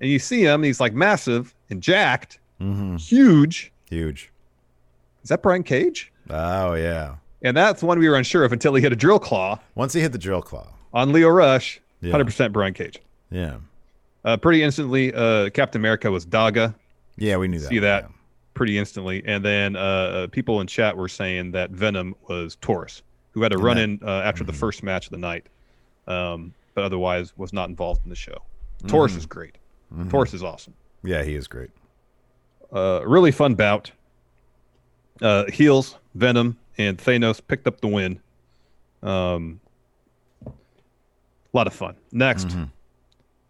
[0.00, 2.96] And you see him, he's like massive and jacked, Mm-hmm.
[2.96, 3.72] huge.
[3.88, 4.30] Huge.
[5.22, 6.10] Is that Brian Cage?
[6.30, 7.16] Oh yeah.
[7.42, 10.00] And that's one we were unsure of until he hit a drill claw Once he
[10.00, 10.66] hit the drill claw.
[10.92, 11.80] on Lio Rush.
[12.00, 12.12] Yeah.
[12.14, 12.98] 100% Brian Cage.
[13.30, 13.56] Yeah.
[14.24, 16.74] Uh, pretty instantly, uh, Captain America was Daga.
[17.18, 17.68] Yeah, we knew that.
[17.68, 18.10] See that
[18.54, 19.22] pretty instantly.
[19.26, 23.02] And then uh, uh, people in chat were saying that Venom was Taurus,
[23.32, 24.52] who had a run in uh, after Mm-hmm.
[24.52, 25.46] the first match of the night,
[26.06, 28.42] um, but otherwise was not involved in the show.
[28.86, 29.18] Taurus Mm-hmm.
[29.18, 29.58] is great.
[30.10, 30.74] Taurus is awesome.
[31.04, 31.70] Yeah, he is great.
[32.72, 33.90] Uh, really fun bout.
[35.22, 38.20] Uh, heels, Venom, and Thanos picked up the win.
[39.02, 39.60] Um,
[40.46, 40.50] a
[41.52, 41.96] lot of fun.
[42.12, 42.48] Next,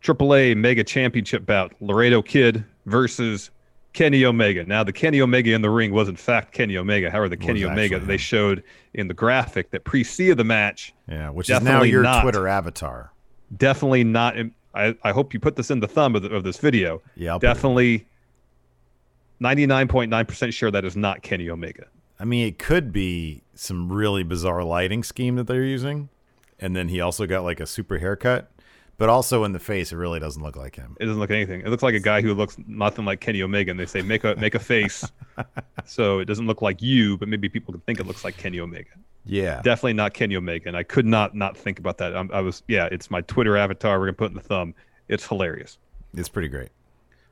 [0.03, 3.51] AAA Mega Championship bout: Laredo Kid versus
[3.93, 4.65] Kenny Omega.
[4.65, 7.11] Now, the Kenny Omega in the ring was in fact Kenny Omega.
[7.11, 8.63] However, the Kenny Omega that they showed
[8.95, 12.23] in the graphic that preceded the match Yeah, which is now Definitely your not.
[12.23, 13.13] Twitter avatar.
[13.57, 14.37] definitely not.
[14.75, 17.03] I, I hope you put this in the thumb of, the, of this video.
[17.17, 17.55] Yeah, I'll put it in.
[17.55, 18.07] definitely.
[19.41, 21.87] 99.9% sure that is not Kenny Omega.
[22.21, 26.09] I mean, it could be some really bizarre lighting scheme that they're using,
[26.59, 28.51] and then he also got like a super haircut.
[28.99, 30.97] But also in the face, it really doesn't look like him.
[31.01, 31.61] It doesn't look anything.
[31.61, 33.71] It looks like a guy who looks nothing like Kenny Omega.
[33.71, 35.05] And they say make a make a face,
[35.87, 38.61] so it doesn't look like you, but maybe people can think it looks like Kenny
[38.61, 38.91] Omega.
[39.25, 40.69] Yeah, Definitely not Kenny Omega.
[40.69, 42.17] And I could not not think about that.
[42.17, 42.89] I'm, I was yeah.
[42.91, 43.99] It's my Twitter avatar.
[43.99, 44.75] We're gonna put in the thumb.
[45.09, 45.79] It's hilarious.
[46.15, 46.71] it's pretty great.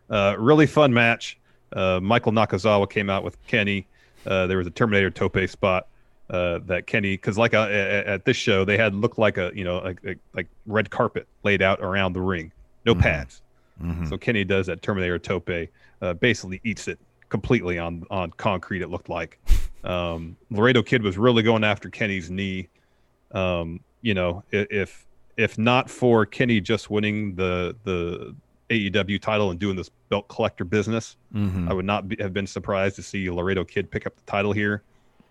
[0.09, 1.39] Uh, really fun match.
[1.73, 3.87] Uh, Michael Nakazawa came out with Kenny.
[4.25, 5.89] Uh, there was a Terminator tope spot
[6.31, 9.65] uh, that Kenny, because like uh, at, this show, they had looked like a you
[9.65, 12.53] know like, like, like red carpet laid out around the ring,
[12.85, 13.43] no pads.
[14.09, 15.51] So Kenny does that Terminator tope,
[16.01, 18.83] uh, basically eats it completely on on concrete.
[18.83, 19.39] It looked like.
[19.85, 22.69] Um, Laredo Kid was really going after Kenny's knee.
[23.31, 28.35] Um, you know, if if not for Kenny just winning the the
[28.71, 31.69] AEW title and doing this belt collector business, Mm-hmm.
[31.69, 34.53] I would not be, have been surprised to see Laredo Kid pick up the title
[34.53, 34.83] here.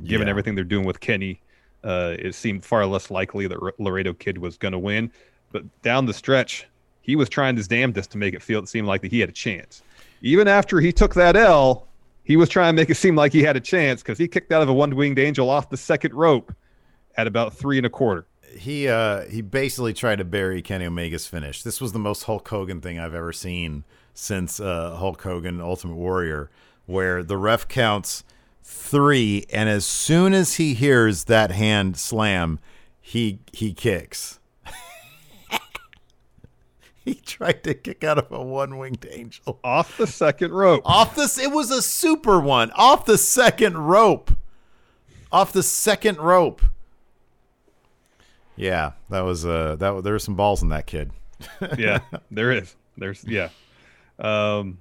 [0.03, 0.31] Given Yeah.
[0.31, 1.41] everything they're doing with Kenny,
[1.83, 5.11] uh, it seemed far less likely that R- Laredo Kid was going to win.
[5.51, 6.67] But down the stretch,
[7.01, 9.29] he was trying his damnedest to make it feel it seemed like that he had
[9.29, 9.83] a chance.
[10.21, 11.87] Even after he took that L,
[12.23, 14.51] he was trying to make it seem like he had a chance because he kicked
[14.51, 16.53] out of a one-winged angel off the second rope
[17.15, 18.25] at about three and a quarter.
[18.57, 21.61] he uh he basically tried to bury Kenny Omega's finish.
[21.61, 25.95] This was the most Hulk Hogan thing I've ever seen since uh Hulk Hogan Ultimate
[25.95, 26.49] Warrior
[26.85, 28.23] where the ref counts
[28.67, 32.59] 3 and as soon as he hears that hand slam,
[32.99, 34.39] he he kicks.
[37.05, 39.59] he tried to kick out of a one-winged angel.
[39.63, 40.81] Off the second rope.
[40.83, 42.71] Off this it was a super one.
[42.71, 44.31] Off the second rope.
[45.31, 46.61] Off the second rope.
[48.55, 51.11] Yeah, that was uh that there were some balls in that kid.
[51.77, 51.99] yeah,
[52.31, 52.75] there is.
[52.97, 53.49] There's yeah.
[54.17, 54.79] Um,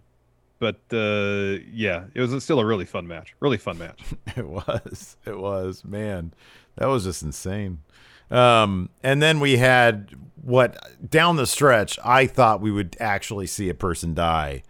[0.65, 3.35] but uh, yeah, it was still a really fun match.
[3.41, 4.01] Really fun match.
[4.37, 5.19] It was.
[5.27, 5.85] It was.
[5.85, 6.33] Man,
[6.77, 7.83] that was just insane.
[8.31, 13.69] Um, and then we had what down the stretch, I thought we would actually see
[13.69, 14.63] a person die.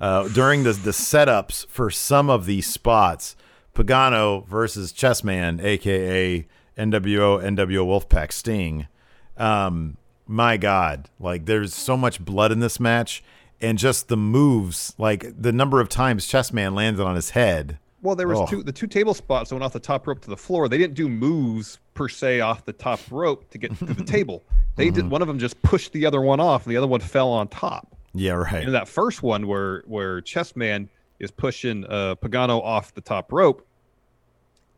[0.00, 3.36] Uh, during the the setups for some of these spots,
[3.74, 6.46] Pagano versus Chessman, aka
[6.78, 8.88] NWO NWO Wolfpack Sting.
[9.36, 13.22] Um, my God, like there's so much blood in this match,
[13.60, 17.78] and just the moves, like the number of times Chessman landed on his head.
[18.02, 18.46] Well, there was Oh.
[18.46, 20.68] two the two table spots that went off the top rope to the floor.
[20.68, 24.42] They didn't do moves per se off the top rope to get to the table.
[24.76, 24.94] They Mm-hmm.
[24.94, 27.30] did one of them just pushed the other one off, and the other one fell
[27.30, 27.96] on top.
[28.12, 28.64] Yeah, right.
[28.64, 30.88] And that first one where where Chessman
[31.18, 33.66] is pushing uh, Pagano off the top rope,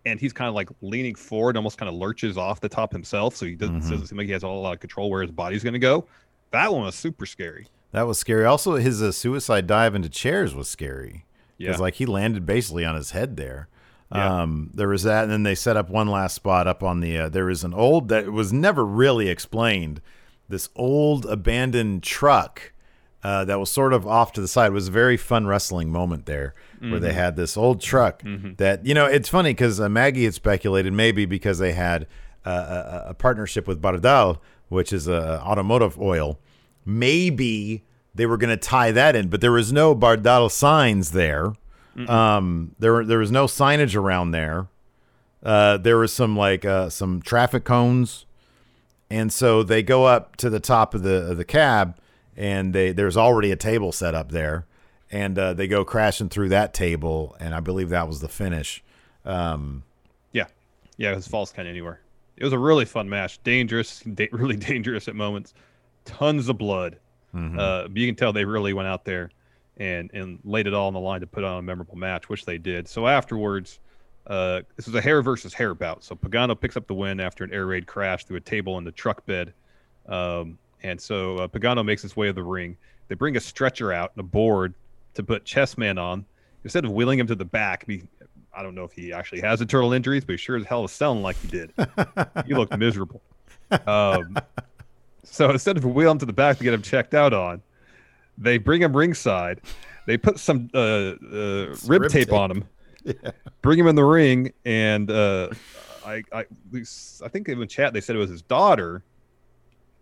[0.05, 3.35] and he's kind of like leaning forward, almost kind of lurches off the top himself,
[3.35, 3.91] so he doesn't, Mm-hmm.
[3.91, 6.07] doesn't seem like he has a lot of control where his body's going to go.
[6.53, 7.67] That one was super scary.
[7.92, 8.44] That was scary.
[8.44, 11.25] Also, his uh, suicide dive into chairs was scary.
[11.59, 11.81] Because Yeah.
[11.83, 13.68] like he landed basically on his head there.
[14.14, 14.42] Yeah.
[14.42, 17.18] Um, there was that, and then they set up one last spot up on the.
[17.18, 20.01] Uh, there was an old that was never really explained.
[20.49, 22.72] This old abandoned truck
[23.25, 24.68] uh, that was sort of off to the side.
[24.68, 28.22] It was a very fun wrestling moment there, where they had this old truck
[28.59, 29.07] that you know.
[29.07, 32.07] It's funny because uh, Maggie had speculated maybe because they had
[32.44, 36.38] uh, a, a partnership with Bardahl, which is a automotive oil.
[36.87, 41.53] Maybe they were going to tie that in, but there was no Bardahl signs there.
[42.09, 44.68] Um, there there was no signage around there.
[45.42, 48.27] Uh, there was some like uh, some traffic cones,
[49.09, 51.96] and so they go up to the top of the of the cab,
[52.37, 54.66] and they there's already a table set up there,
[55.11, 58.85] and uh, they go crashing through that table, and I believe that was the finish.
[59.25, 59.83] Um,
[60.33, 60.46] Yeah,
[60.99, 62.01] yeah, it was false kind of anywhere.
[62.37, 65.55] It was a really fun match, dangerous, da- really dangerous at moments.
[66.07, 66.99] Tons of blood.
[67.59, 69.31] Uh, but you can tell they really went out there
[69.77, 72.47] and and laid it all on the line to put on a memorable match, which
[72.47, 72.88] they did.
[72.88, 73.81] So afterwards,
[74.27, 76.03] uh, this was a hair versus hair bout.
[76.03, 78.85] So Pagano picks up the win after an air raid crash through a table in
[78.85, 79.53] the truck bed.
[80.09, 82.77] Um, and so uh, Pagano makes his way to the ring.
[83.09, 84.75] They bring a stretcher out and a board
[85.14, 86.25] to put Chessman on.
[86.64, 88.03] Instead of wheeling him to the back, he,
[88.55, 90.90] I don't know if he actually has internal injuries, but he sure as hell is
[90.90, 91.73] selling like he did.
[92.47, 93.23] he looked miserable.
[93.87, 94.37] Um,
[95.31, 97.62] so instead of wheeling him to the back to get him checked out on,
[98.39, 99.61] they bring him ringside.
[100.07, 101.15] They put some uh, uh,
[101.87, 102.33] rib, rib tape, tape.
[102.33, 102.65] on him,
[103.62, 105.49] bring him in the ring, and uh,
[106.05, 109.03] I, I, I think in chat they said it was his daughter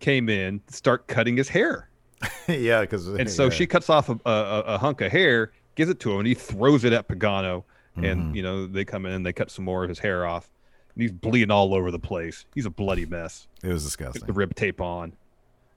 [0.00, 1.88] came in to start cutting his hair.
[2.48, 6.00] yeah, because And so she cuts off a, a, a hunk of hair, gives it
[6.00, 7.64] to him, and he throws it at Pagano.
[7.96, 10.50] And you know they come in and they cut some more of his hair off,
[10.94, 12.44] and he's bleeding all over the place.
[12.54, 13.46] He's a bloody mess.
[13.62, 14.26] it was disgusting.
[14.26, 15.12] the rib tape on.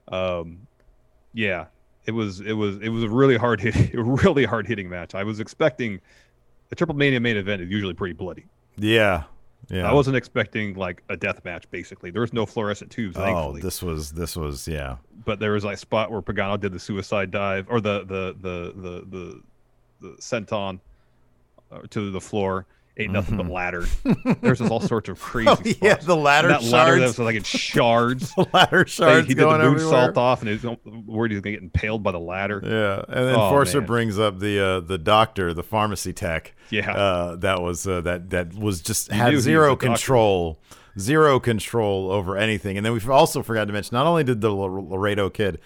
[0.08, 0.66] Um,
[1.34, 1.66] yeah,
[2.06, 5.14] it was it was it was a really hard hit, really hard hitting match.
[5.14, 6.00] I was expecting
[6.70, 8.46] a Triple Mania main event is usually pretty bloody.
[8.76, 9.24] Yeah,
[9.68, 9.88] Yeah.
[9.88, 11.70] I wasn't expecting like a death match.
[11.70, 13.16] Basically, there was no fluorescent tubes.
[13.16, 14.96] Oh, Thankfully, this was this was yeah.
[15.24, 18.36] but there was like a spot where Pagano did the suicide dive or the the
[18.40, 19.42] the the the,
[20.00, 20.80] the senton
[21.70, 22.66] uh, to the floor.
[23.00, 23.86] Ain't nothing but ladder.
[24.40, 25.48] There's just all sorts of crazy.
[25.50, 25.84] Mm-hmm.
[25.84, 28.32] Oh, yeah, the ladder And that ladder that was like in shards.
[28.36, 29.78] The ladder shards he did the everywhere.
[29.78, 32.60] moonsault off, and he was worried he's gonna get impaled by the ladder.
[32.64, 33.86] Yeah, and then Oh, Forster man.
[33.86, 36.54] brings up the uh, the doctor, the pharmacy tech.
[36.70, 36.92] Yeah.
[36.92, 39.86] uh, that was uh, that that was just had zero doctor.
[39.86, 40.58] control,
[40.98, 42.76] zero control over anything.
[42.76, 45.60] And then we also forgot to mention, not only did the Laredo kid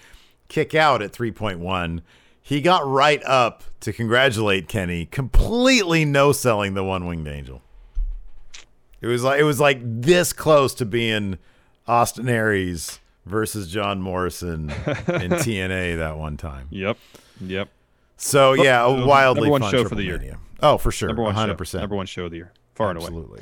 [0.49, 2.01] kick out at three point one,
[2.43, 7.61] he got right up to congratulate Kenny, completely no selling the one winged angel.
[9.01, 11.37] It was like it was like this close to being
[11.87, 14.75] Austin Aries versus John Morrison in
[15.31, 16.67] TNA that one time.
[16.69, 16.97] Yep,
[17.41, 17.69] yep.
[18.17, 20.17] So yeah, a wildly number one fun show for the year.
[20.19, 20.39] Mania.
[20.61, 22.97] Oh, for sure, Number one, hundred percent, Number one show of the year, far and
[22.97, 23.07] away.
[23.07, 23.41] absolutely.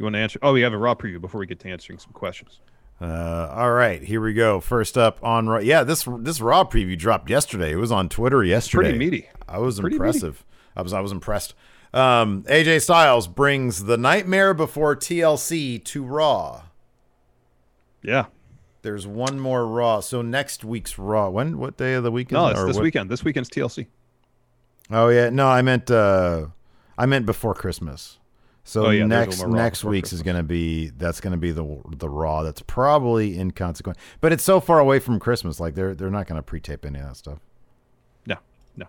[0.00, 0.38] You want to answer?
[0.40, 2.60] Oh, we have a raw preview before we get to answering some questions.
[3.02, 4.58] Uh, all right, here we go.
[4.58, 5.58] First up on Raw.
[5.58, 7.72] Yeah, this this Raw preview dropped yesterday.
[7.72, 8.92] It was on Twitter yesterday.
[8.92, 9.28] Pretty meaty.
[9.46, 10.42] I was Pretty impressive.
[10.74, 11.52] I was I was impressed.
[11.92, 16.62] Um, AJ Styles brings the Nightmare Before TLC to Raw.
[18.02, 18.26] Yeah.
[18.80, 20.00] There's one more Raw.
[20.00, 21.28] So next week's Raw.
[21.28, 21.58] When?
[21.58, 22.28] What day of the week?
[22.28, 23.10] is No, it's Or this what- weekend.
[23.10, 23.88] This weekend's TLC.
[24.90, 26.46] Oh yeah, no, I meant uh,
[26.96, 28.16] I meant before Christmas.
[28.64, 31.32] So Oh, yeah, next one more Raw next week's is going to be that's going
[31.32, 31.64] to be the
[31.96, 32.42] the Raw.
[32.42, 35.58] That's probably inconsequent, but it's so far away from Christmas.
[35.60, 37.38] Like they're they're not going to pre-tape any of that stuff.
[38.26, 38.36] No,
[38.76, 38.86] no.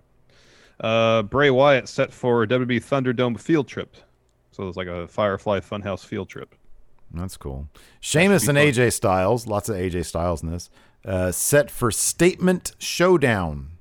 [0.80, 3.96] Uh, Bray Wyatt set for WWE Thunderdome field trip.
[4.52, 6.56] So it's like a Firefly Funhouse field trip.
[7.14, 7.68] That's cool.
[8.00, 8.68] Sheamus and fun.
[8.68, 10.70] AJ Styles, lots of AJ Styles in this.
[11.04, 13.72] Uh, set for statement showdown.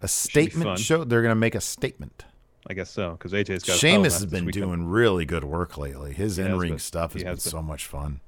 [0.00, 1.04] A statement show.
[1.04, 2.24] They're going to make a statement.
[2.68, 3.78] I guess so because AJ's got.
[3.78, 6.12] Sheamus has been doing really good work lately.
[6.12, 7.40] His He has in-ring stuff has He been been.
[7.40, 8.20] so much fun.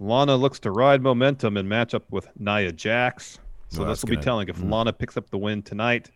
[0.00, 3.38] Lana looks to ride momentum and match up with Nia Jax.
[3.70, 4.48] So Well, this will be gonna- telling.
[4.48, 4.70] If mm.
[4.70, 6.10] Lana picks up the win tonight,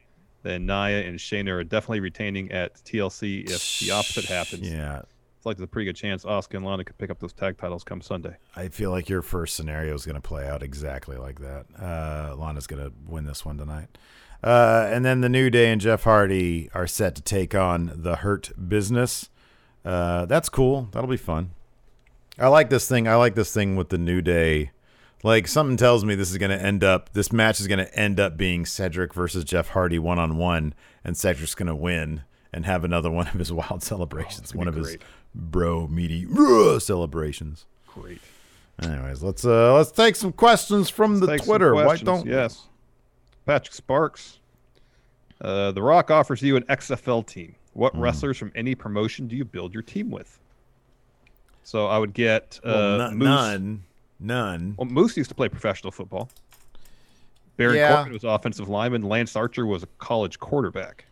[0.45, 3.45] then Nia and Shayna are definitely retaining at TLC.
[3.51, 5.03] If the opposite happens, Yeah,
[5.37, 7.59] it's like there's a pretty good chance Asuka and Lana could pick up those tag
[7.59, 8.37] titles come Sunday.
[8.55, 11.67] I feel like your first scenario is going to play out exactly like that.
[11.77, 13.99] Uh, Lana's going to win this one tonight.
[14.43, 18.17] Uh, and then the New Day and Jeff Hardy are set to take on the
[18.17, 19.29] Hurt Business.
[19.85, 20.89] Uh, that's cool.
[20.93, 21.51] That'll be fun.
[22.39, 23.07] I like this thing.
[23.07, 24.71] I like this thing with the New Day.
[25.23, 27.13] Like something tells me this is going to end up.
[27.13, 30.75] This match is going to end up being Cedric versus Jeff Hardy one on one,
[31.05, 34.69] and Cedric's going to win and have another one of his wild celebrations, gonna one
[34.69, 34.99] of be his
[35.35, 36.27] bro meaty
[36.81, 37.67] celebrations.
[37.87, 38.21] Great.
[38.83, 41.75] Anyways, let's uh let's take some questions from the Take some Twitter.
[41.75, 42.67] Why don't yes?
[43.47, 44.39] Patrick Sparks.
[45.41, 47.55] Uh, the Rock offers you an XFL team.
[47.75, 50.39] What wrestlers from any promotion do you build your team with?
[51.65, 53.27] So I would get uh, well, none, Moose.
[53.27, 53.83] none,
[54.21, 54.75] none.
[54.79, 56.29] Well, Moose used to play professional football.
[57.57, 57.95] Barry Yeah.
[57.97, 59.03] Corbin was offensive lineman.
[59.03, 61.07] Lance Archer was a college quarterback.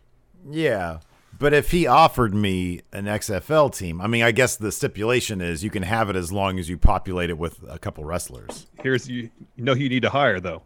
[0.49, 1.01] Yeah,
[1.39, 5.63] but if he offered me an XFL team, I mean, I guess the stipulation is
[5.63, 8.67] you can have it as long as you populate it with a couple wrestlers.
[8.83, 9.31] Here's you.
[9.57, 10.63] You know who you need to hire though,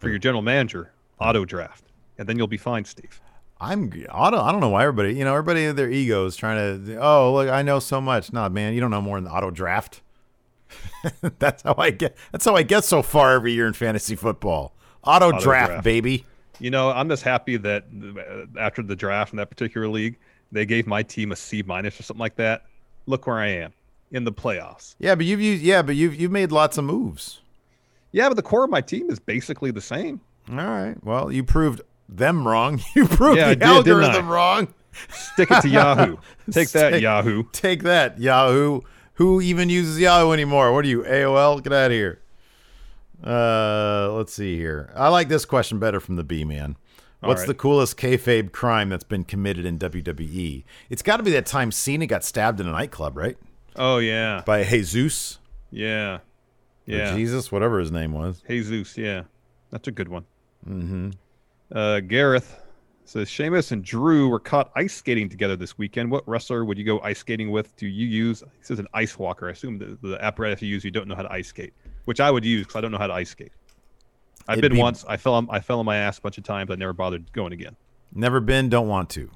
[0.00, 1.84] for your general manager, auto draft,
[2.18, 3.20] and then you'll be fine, Steve.
[3.60, 6.96] I'm I don't I don't know why everybody you know everybody their egos trying to
[6.96, 8.32] oh look I know so much.
[8.32, 10.00] No man, you don't know more than the auto draft.
[11.38, 12.16] that's how I get.
[12.32, 14.74] That's how I get so far every year in fantasy football.
[15.02, 15.84] Auto, Auto draft, draft.
[15.84, 16.24] baby.
[16.58, 20.18] You know, I'm just happy that uh, after the draft in that particular league,
[20.52, 22.64] they gave my team a C minus or something like that.
[23.06, 23.72] Look where I am
[24.10, 24.94] in the playoffs.
[24.98, 27.40] Yeah, but you've used yeah, but you've you've made lots of moves.
[28.12, 30.20] Yeah, but the core of my team is basically the same.
[30.50, 30.96] All right.
[31.04, 32.80] Well, you proved them wrong.
[32.94, 34.74] You proved Yeah, the did, algorithm wrong.
[35.12, 36.16] Stick it to Yahoo.
[36.50, 37.44] Take that, Yahoo.
[37.52, 38.80] Take that, Yahoo.
[39.14, 40.72] Who even uses Yahoo anymore?
[40.72, 41.62] What are you, AOL?
[41.62, 42.20] Get out of here.
[43.24, 44.92] Uh, let's see here.
[44.96, 46.76] I like this question better from the B man.
[47.20, 47.48] What's right.
[47.48, 50.64] the coolest kayfabe crime that's been committed in WWE?
[50.88, 53.36] It's got to be that time Cena got stabbed in a nightclub, right?
[53.76, 55.38] Oh yeah, By Jesus
[55.70, 56.18] yeah,
[56.92, 57.14] or yeah.
[57.14, 58.42] Jesus, whatever his name was.
[58.48, 59.22] Jesus, yeah,
[59.70, 60.24] that's a good one.
[60.68, 61.10] Mm-hmm.
[61.74, 62.60] Uh, Gareth
[63.04, 66.10] says Sheamus and Drew were caught ice skating together this weekend.
[66.10, 67.74] What wrestler would you go ice skating with?
[67.76, 68.40] Do you use?
[68.40, 69.48] He says an ice walker.
[69.48, 71.72] I assume the, the apparatus you use, you don't know how to ice skate,
[72.04, 73.52] which I would use because I don't know how to ice skate.
[74.48, 75.04] I've It'd been be- once.
[75.08, 75.34] I fell.
[75.34, 76.70] On, I fell on my ass a bunch of times.
[76.70, 77.76] I never bothered going again.
[78.12, 79.30] Never been, don't want to.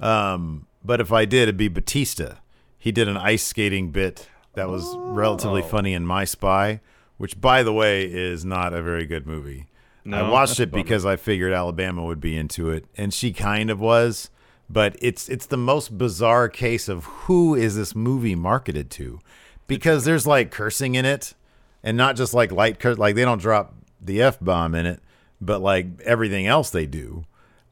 [0.00, 2.36] Um, but if I did, it'd be Batista.
[2.78, 5.66] He did an ice skating bit that was relatively Oh.
[5.66, 6.80] funny in My Spy,
[7.16, 9.66] which, by the way, is not a very good movie.
[10.12, 13.80] I watched it because I figured Alabama would be into it, and she kind of
[13.80, 14.30] was.
[14.68, 19.20] But it's it's the most bizarre case of who is this movie marketed to,
[19.66, 21.34] because there's like cursing in it,
[21.82, 22.98] and not just like light curse.
[22.98, 25.00] Like they don't drop the f bomb in it,
[25.40, 27.24] but like everything else they do.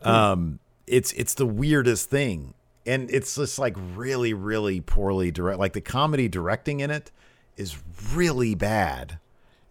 [0.02, 2.54] Um, it's it's the weirdest thing,
[2.86, 5.58] and it's just like really really poorly direct.
[5.58, 7.10] Like the comedy directing in it
[7.56, 7.76] is
[8.14, 9.18] really bad,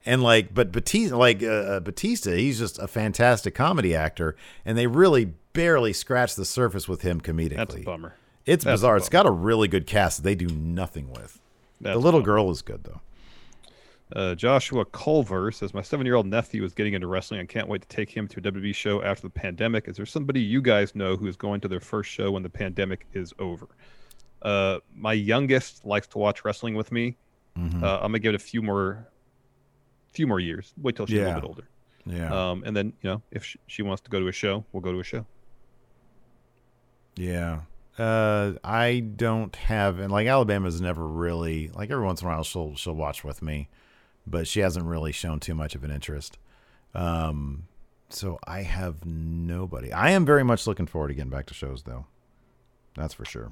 [0.06, 4.36] and like but Batista like uh, uh, Batista, he's just a fantastic comedy actor,
[4.66, 7.56] and they really barely scratch the surface with him comedically.
[7.56, 8.16] That's a bummer.
[8.45, 8.97] It's That's bizarre.
[8.97, 11.39] It's got a really good cast that they do nothing with.
[11.80, 13.02] That's the little girl is good though.
[14.14, 17.39] Uh, Joshua Culver says, My seven year old nephew is getting into wrestling.
[17.39, 19.88] I can't wait to take him to a WWE show after the pandemic.
[19.88, 22.49] Is there somebody you guys know who is going to their first show when the
[22.49, 23.68] pandemic is over?
[24.41, 27.16] Uh, my youngest likes to watch wrestling with me.
[27.58, 27.84] Mm-hmm.
[27.84, 29.08] Uh, I'm going to give it a few more
[30.12, 30.74] few more years.
[30.82, 31.68] Wait till she's a little bit older.
[32.05, 34.66] Yeah, Um, and then, you know, if she, she wants to go to a show,
[34.72, 35.26] we'll go to a show.
[37.16, 37.62] yeah.
[37.97, 42.43] Uh, I don't have, and like Alabama's never really like every once in a while
[42.43, 43.68] she'll she'll watch with me,
[44.26, 46.38] but she hasn't really shown too much of an interest.
[46.95, 47.68] Um,
[48.09, 49.91] so I have nobody.
[49.91, 52.05] I am very much looking forward to getting back to shows though.
[52.95, 53.51] That's for sure.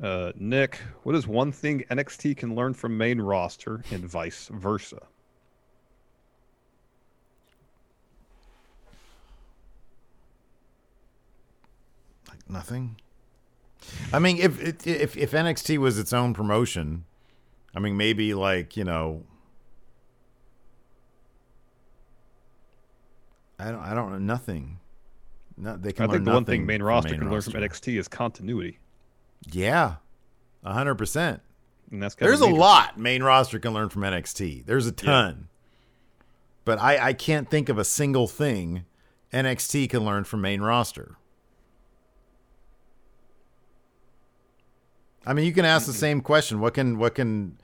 [0.00, 5.00] Uh, Nick, what is one thing NXT can learn from main roster and vice versa?
[12.48, 12.96] Nothing.
[14.12, 17.04] I mean, if if if NXT was its own promotion,
[17.74, 19.24] I mean, maybe like you know,
[23.58, 24.78] I don't I don't know nothing.
[25.56, 27.54] No, they can I think the one thing main roster main can learn from.
[27.54, 28.78] NXT is continuity.
[29.50, 29.96] Yeah,
[30.64, 31.40] hundred percent.
[31.90, 34.66] And that's There's a lot main roster can learn from NXT.
[34.66, 35.48] There's a ton,
[36.64, 38.84] but I I can't think of a single thing
[39.32, 41.16] NXT can learn from main roster.
[45.26, 46.60] I mean, you can ask the same question.
[46.60, 47.58] What can what can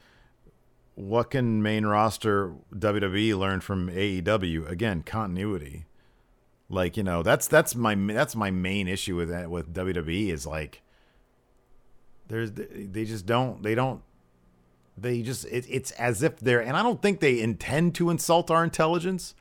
[0.94, 4.68] what can main roster WWE learn from AEW?
[4.68, 5.86] Again, continuity.
[6.68, 10.46] Like you know, that's that's my that's my main issue with that with WWE is
[10.46, 10.82] like
[12.28, 14.02] there's they just don't they don't
[14.96, 18.50] they just it, it's as if they're and I don't think they intend to insult
[18.50, 19.34] our intelligence,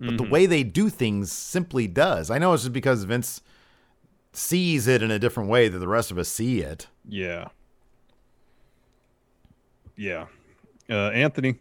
[0.00, 0.32] but the mm-hmm.
[0.32, 2.30] way they do things simply does.
[2.30, 3.42] I know it's just because Vince
[4.32, 6.88] sees it in a different way that the rest of us see it.
[7.06, 7.48] Yeah.
[9.98, 10.26] Yeah.
[10.88, 11.56] Uh, Anthony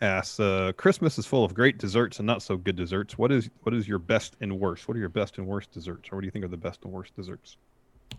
[0.00, 3.16] asks, uh, Christmas is full of great desserts and not so good desserts.
[3.18, 4.86] What is what is your best and worst?
[4.86, 6.08] What are your best and worst desserts?
[6.12, 7.56] Or what do you think are the best and worst desserts?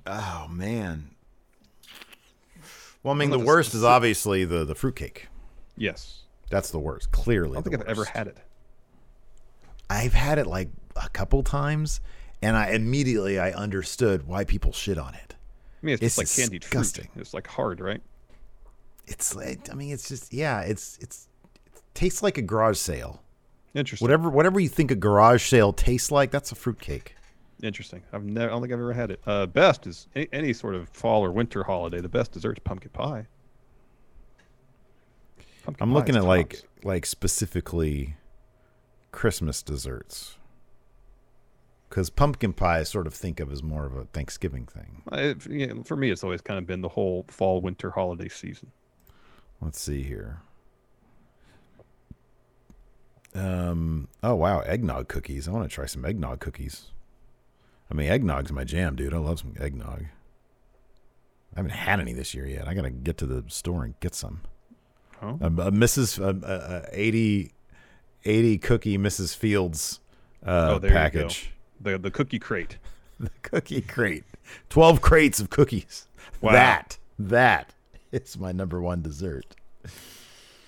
[0.07, 1.11] Oh man.
[3.03, 5.28] Well, I mean, the worst is obviously the the fruitcake.
[5.78, 6.24] Yes.
[6.49, 7.11] That's the worst.
[7.11, 8.38] Clearly, I don't think I've ever had it.
[9.89, 11.99] I've had it like a couple times,
[12.41, 15.36] and I immediately I understood why people shit on it.
[15.82, 17.07] I mean, it's, It's just like candied disgusting.
[17.13, 17.21] fruit.
[17.21, 18.01] It's like hard, right?
[19.08, 21.28] It's like I mean, it's just yeah, it's it's
[21.76, 23.22] it tastes like a garage sale.
[23.74, 24.06] Interesting.
[24.06, 27.16] Whatever whatever you think a garage sale tastes like, that's a fruitcake.
[27.62, 28.04] Interesting.
[28.12, 28.47] I've never.
[28.47, 29.22] I don't think I've ever had it.
[29.26, 32.01] Uh, best is any, any sort of fall or winter holiday.
[32.01, 33.26] The best dessert's pumpkin pie.
[35.64, 36.64] Pumpkin I'm pie looking at like tops.
[36.84, 38.16] like specifically
[39.12, 40.38] Christmas desserts.
[41.89, 45.04] Because pumpkin pie, I sort of think of as more of a Thanksgiving thing.
[45.12, 48.30] I- you know, for me, it's always kind of been the whole fall winter holiday
[48.30, 48.72] season.
[49.64, 50.41] Let's see here.
[53.36, 54.09] Um.
[54.22, 55.47] Oh wow, eggnog cookies.
[55.47, 56.91] I want to try some eggnog cookies.
[57.89, 59.14] I mean, eggnog's my jam, dude.
[59.14, 60.05] I love some eggnog.
[61.55, 62.68] I haven't had any this year yet.
[62.68, 64.41] I gotta get to the store and get some.
[65.22, 65.39] Oh.
[65.41, 66.20] A, a Mrs.
[66.20, 67.51] A, a 80,
[68.26, 69.36] 80 cookie Mrs.
[69.36, 69.99] Fields
[70.45, 71.53] uh, oh, there package.
[71.80, 71.91] you go.
[71.91, 72.78] The the cookie crate.
[73.20, 74.26] The cookie crate.
[74.70, 76.07] Twelve crates of cookies.
[76.41, 76.51] Wow.
[76.51, 77.74] That that
[78.30, 79.55] is my number one dessert.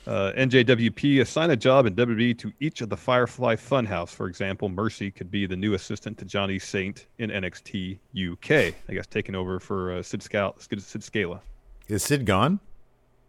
[0.07, 4.09] Uh, NJWP assign a job in WWE to each of the Firefly Funhouse.
[4.09, 8.75] For example, Mercy could be the new assistant to Johnny Saint in NXT UK.
[8.87, 11.41] I guess taking over for uh, Sid, Scal- Sid, Sid Scala.
[11.87, 12.59] Is Sid gone?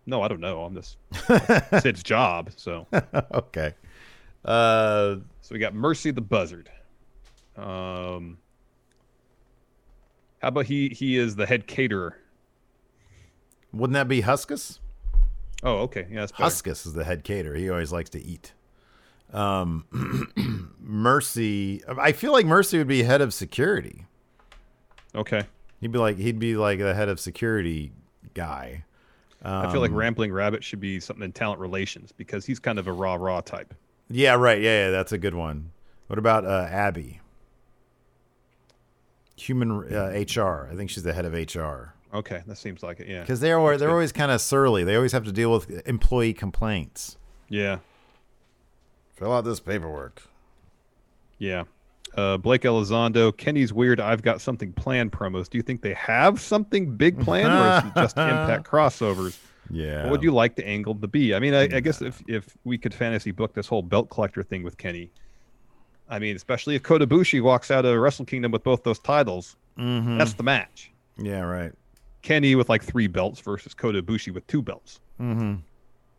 [0.06, 0.62] No, I don't know.
[0.62, 0.98] I'm just
[1.82, 2.50] Sid's job.
[2.56, 2.86] So
[3.32, 3.74] okay.
[4.44, 6.70] Uh, so we got Mercy the Buzzard.
[7.56, 8.38] Um,
[10.40, 12.18] How about he he is the head caterer?
[13.76, 14.78] Wouldn't that be Huskus?
[15.62, 16.06] Oh, okay.
[16.10, 16.32] Yeah, that's.
[16.32, 17.54] Huskus is the head caterer.
[17.54, 18.52] He always likes to eat.
[19.32, 24.06] Um, Mercy, I feel like Mercy would be head of security.
[25.14, 25.42] Okay.
[25.80, 27.92] He'd be like he'd be like the head of security
[28.34, 28.84] guy.
[29.42, 32.78] I feel like Um, Rambling Rabbit should be something in talent relations because he's kind
[32.78, 33.74] of a raw raw type.
[34.08, 34.60] Yeah, right.
[34.60, 35.72] Yeah, yeah, that's a good one.
[36.06, 37.20] What about uh, Abby?
[39.36, 40.68] Human uh, HR.
[40.72, 43.08] I think she's the head of HR Okay, that seems like it.
[43.08, 43.20] Yeah.
[43.20, 44.84] because they're they're always kind of surly.
[44.84, 47.16] They always have to deal with employee complaints.
[47.48, 47.78] Yeah.
[49.16, 50.22] Fill out this paperwork.
[51.38, 51.64] Yeah.
[52.14, 54.00] Uh, Blake Elizondo, Kenny's weird.
[54.00, 55.50] I've got something planned promos.
[55.50, 59.38] Do you think they have something big planned, or is it just Impact crossovers?
[59.70, 60.04] Yeah.
[60.04, 61.34] What would you like the angle to be?
[61.34, 64.42] I mean, I, I guess if if we could fantasy book this whole belt collector
[64.42, 65.10] thing with Kenny,
[66.08, 69.56] I mean, especially if Kota Ibushi walks out of Wrestle Kingdom with both those titles,
[69.78, 70.16] Mhm.
[70.18, 70.92] that's the match.
[71.18, 71.40] Yeah.
[71.40, 71.72] Right.
[72.26, 74.98] Kenny with like three belts versus Kota Ibushi with two belts.
[75.20, 75.54] Mm-hmm.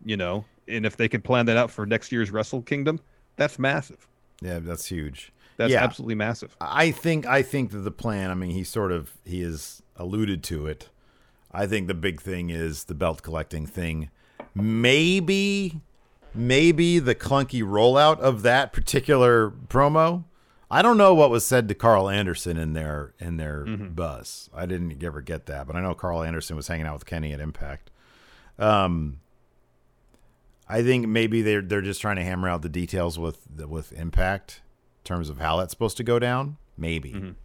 [0.06, 3.00] You know, and if they could plan that out for next year's Wrestle Kingdom,
[3.36, 4.08] that's massive.
[4.42, 5.34] Yeah, that's huge.
[5.58, 5.84] That's Yeah.
[5.84, 6.56] absolutely massive.
[6.62, 8.32] I think I think that the plan.
[8.32, 10.90] I mean, he sort of he has alluded to it.
[11.52, 14.10] I think the big thing is the belt collecting thing.
[14.54, 15.82] Maybe,
[16.34, 20.24] maybe the clunky rollout of that particular promo.
[20.70, 24.50] I don't know what was said to Karl Anderson in their in their bus.
[24.54, 27.32] I didn't ever get that, but I know Karl Anderson was hanging out with Kenny
[27.34, 27.90] at Impact.
[28.60, 29.20] Um,
[30.68, 34.62] I think maybe they're they're just trying to hammer out the details with with Impact
[35.00, 36.58] in terms of how that's supposed to go down.
[36.78, 37.36] Maybe.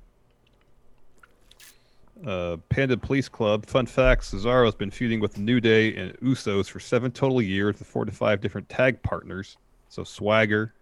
[2.27, 3.67] uh, Panda Police Club.
[3.67, 7.41] Fun fact: Cesaro has been feuding with the New Day and Usos for seven total
[7.41, 9.57] years with four to five different tag partners.
[9.89, 10.75] So Swagger,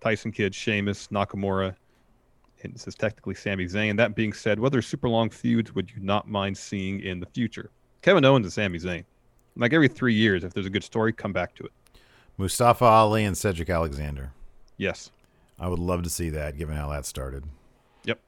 [0.00, 1.76] Tyson Kidd, Sheamus, Nakamura,
[2.64, 3.96] and this is technically Sami Zayn.
[3.96, 7.26] That being said, what other super long feuds would you not mind seeing in the
[7.26, 7.70] future?
[8.02, 9.04] Kevin Owens and Sami Zayn.
[9.56, 11.72] Like every three years, if there's a good story, come back to it.
[12.36, 14.32] Mustafa Ali and Cedric Alexander.
[14.76, 15.10] Yes.
[15.58, 17.44] I would love to see that, given how that started.
[18.04, 18.18] Yep.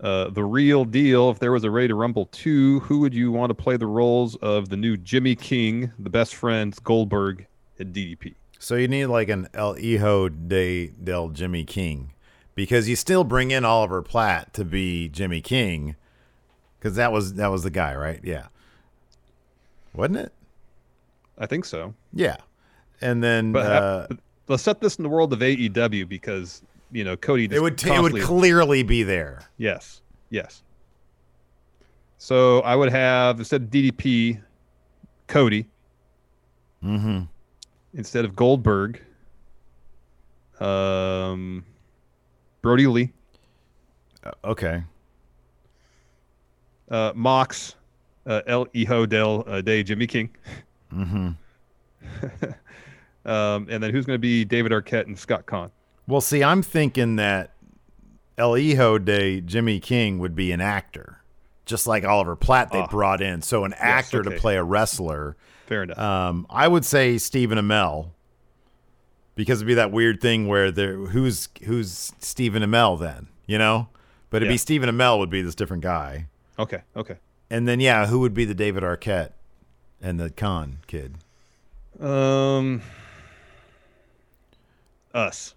[0.00, 1.30] Uh, the real deal.
[1.30, 3.86] If there was a Ready to Rumble 2, who would you want to play the
[3.86, 7.46] roles of the new Jimmy King, the best friends, Goldberg,
[7.78, 8.34] and DDP?
[8.58, 12.12] So you need like an El Hijo de del Jimmy King,
[12.54, 15.96] because you still bring in Oliver Platt to be Jimmy King,
[16.78, 18.20] because that was that was the guy, right?
[18.22, 18.46] Yeah,
[19.94, 20.32] wasn't it?
[21.38, 21.94] I think so.
[22.12, 22.36] Yeah,
[23.00, 27.02] and then But, uh, but let's set this in the world of AEW because you
[27.04, 27.48] know Cody.
[27.48, 29.42] Just it would t- it would clearly be there.
[29.56, 30.00] yes,
[30.30, 30.62] yes.
[32.18, 34.40] So I would have instead of DDP,
[35.26, 35.66] Cody
[36.82, 37.22] Mm-hmm.
[37.94, 39.02] instead of Goldberg.
[40.60, 41.64] Um,
[42.64, 43.12] Brodie Lee,
[44.42, 44.82] Okay.
[46.90, 47.74] uh, Mox,
[48.26, 50.30] uh, El Hijo del uh, de Jimmy King.
[50.92, 51.28] Mm-hmm.
[53.26, 55.70] Um, and then who's going to be David Arquette and Scott Caan?
[56.06, 57.52] Well, see, I'm thinking that
[58.36, 61.22] El Hijo de Jimmy King would be an actor,
[61.64, 62.86] just like Oliver Platt they Ah.
[62.86, 63.40] brought in.
[63.40, 64.38] So an actor to okay.
[64.38, 65.38] play a wrestler.
[65.66, 65.98] Fair enough.
[65.98, 68.10] Um, I would say Stephen Amell
[69.34, 73.88] because it'd be that weird thing where there who's who's Stephen Amell then, you know?
[74.30, 74.54] But it'd Yeah.
[74.54, 76.26] be Stephen Amell would be this different guy.
[76.58, 77.16] okay, okay.
[77.50, 79.32] And then yeah, who would be the David Arquette
[80.00, 81.16] and the Caan kid?
[82.00, 82.82] Um,
[85.12, 85.54] us.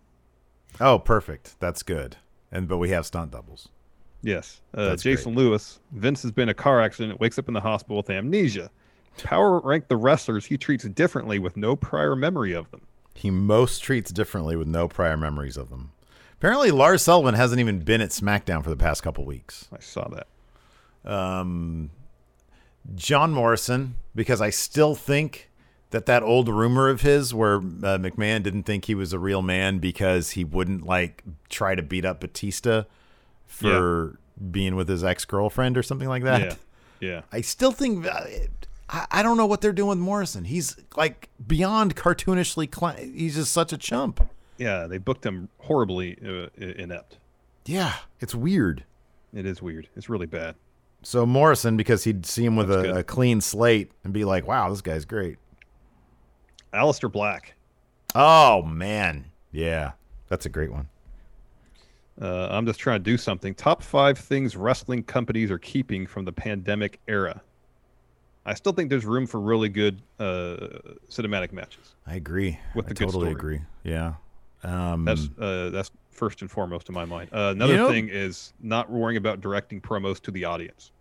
[0.80, 1.56] Oh, perfect.
[1.60, 2.18] That's good.
[2.52, 3.70] And but we have stunt doubles.
[4.22, 4.62] Yes.
[4.74, 5.80] Uh, Jason Lewis.
[5.92, 8.70] Vince has been in a car accident, wakes up in the hospital with amnesia.
[9.24, 12.82] Power rank the wrestlers he treats differently with no prior memory of them.
[13.18, 15.92] He most treats differently with no prior memories of them.
[16.34, 19.68] Apparently, Lars Sullivan hasn't even been at SmackDown for the past couple weeks.
[19.74, 20.28] I saw that.
[21.12, 21.90] Um,
[22.96, 25.50] John Morrison, because I still think
[25.90, 29.42] that that old rumor of his, where uh, McMahon didn't think he was a real
[29.42, 32.84] man because he wouldn't like try to beat up Batista
[33.46, 34.20] for
[34.52, 36.42] being with his ex girlfriend or something like that.
[36.42, 36.56] Yeah.
[37.00, 37.22] Yeah.
[37.32, 38.26] I still think uh,
[38.90, 40.46] I, I don't know what they're doing with Morrison.
[40.46, 42.74] He's like beyond cartoonishly.
[42.74, 44.28] Cl- he's just such a chump.
[44.58, 44.88] Yeah.
[44.88, 47.18] They booked him horribly uh, inept.
[47.66, 48.86] Yeah, it's weird.
[49.34, 49.90] It is weird.
[49.96, 50.56] It's really bad.
[51.04, 54.70] So Morrison, because he'd see him with a, a clean slate and be like, "Wow,
[54.70, 55.38] this guy's great."
[56.74, 57.54] Aleister Black.
[58.16, 59.92] Oh man, yeah,
[60.28, 60.88] that's a great one.
[62.20, 63.54] Uh, I'm just trying to do something.
[63.54, 67.42] Top five things wrestling companies are keeping from the pandemic era.
[68.48, 70.56] I still think there's room for really good uh,
[71.10, 71.94] cinematic matches.
[72.08, 72.58] I agree.
[72.74, 73.60] With I the totally agree.
[73.84, 74.14] Yeah,
[74.64, 77.30] Um, That's uh, that's first and foremost in my mind.
[77.34, 80.92] Uh, another know- thing is not worrying about directing promos to the audience.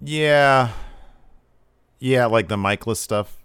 [0.00, 0.70] yeah,
[2.00, 3.38] yeah, like the Michaelis stuff.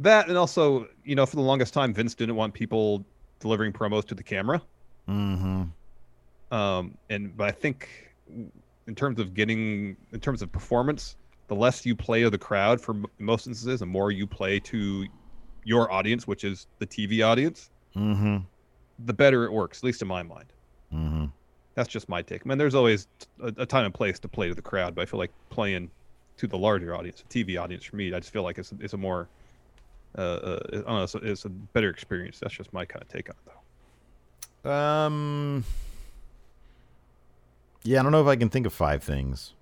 [0.00, 3.04] That and also, you know, for the longest time, Vince didn't want people
[3.38, 4.62] delivering promos to the camera.
[5.08, 5.64] Mm-hmm.
[6.54, 8.10] Um, and but I think
[8.90, 11.14] in terms of getting, in terms of performance,
[11.46, 14.58] the less you play of the crowd for m- most instances, the more you play
[14.58, 15.06] to
[15.64, 18.38] your audience, which is the TV audience, Mm-hmm.
[19.06, 19.78] the better it works.
[19.78, 20.52] At least in my mind.
[20.92, 21.24] Mm-hmm.
[21.76, 22.42] That's just my take.
[22.44, 23.06] I mean, there's always
[23.40, 25.90] a, a time and place to play to the crowd, but I feel like playing
[26.38, 28.92] to the larger audience, the TV audience, for me, I just feel like it's it's
[28.94, 29.28] a more,
[30.18, 32.38] uh, uh, I don't know, it's a, it's a better experience.
[32.40, 33.52] That's just my kind of take on it,
[34.64, 34.70] though.
[34.70, 35.64] Um.
[37.82, 39.54] Yeah, I don't know if I can think of five things.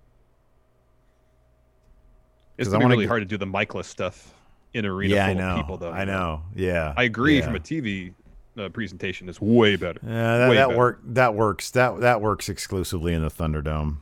[2.56, 4.34] It's gonna be really hard to do the Mikeless stuff
[4.74, 5.50] in arena yeah, full I know.
[5.50, 5.92] of people, though.
[5.92, 6.42] I know.
[6.54, 7.38] Yeah, I agree.
[7.38, 7.44] yeah.
[7.44, 8.12] From a TV
[8.58, 10.00] uh, presentation, it's way better.
[10.04, 10.78] Yeah, that, Way that better.
[10.78, 11.70] work that works.
[11.70, 13.98] That that works exclusively in the Thunderdome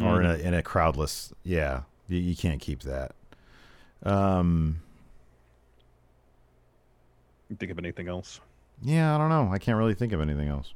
[0.00, 0.46] or in a Mm-hmm.
[0.48, 1.32] in a crowdless.
[1.44, 3.12] Yeah, you, you can't keep that.
[4.02, 4.80] Um.
[7.56, 8.40] Think of anything else?
[8.82, 9.48] Yeah, I don't know.
[9.52, 10.74] I can't really think of anything else.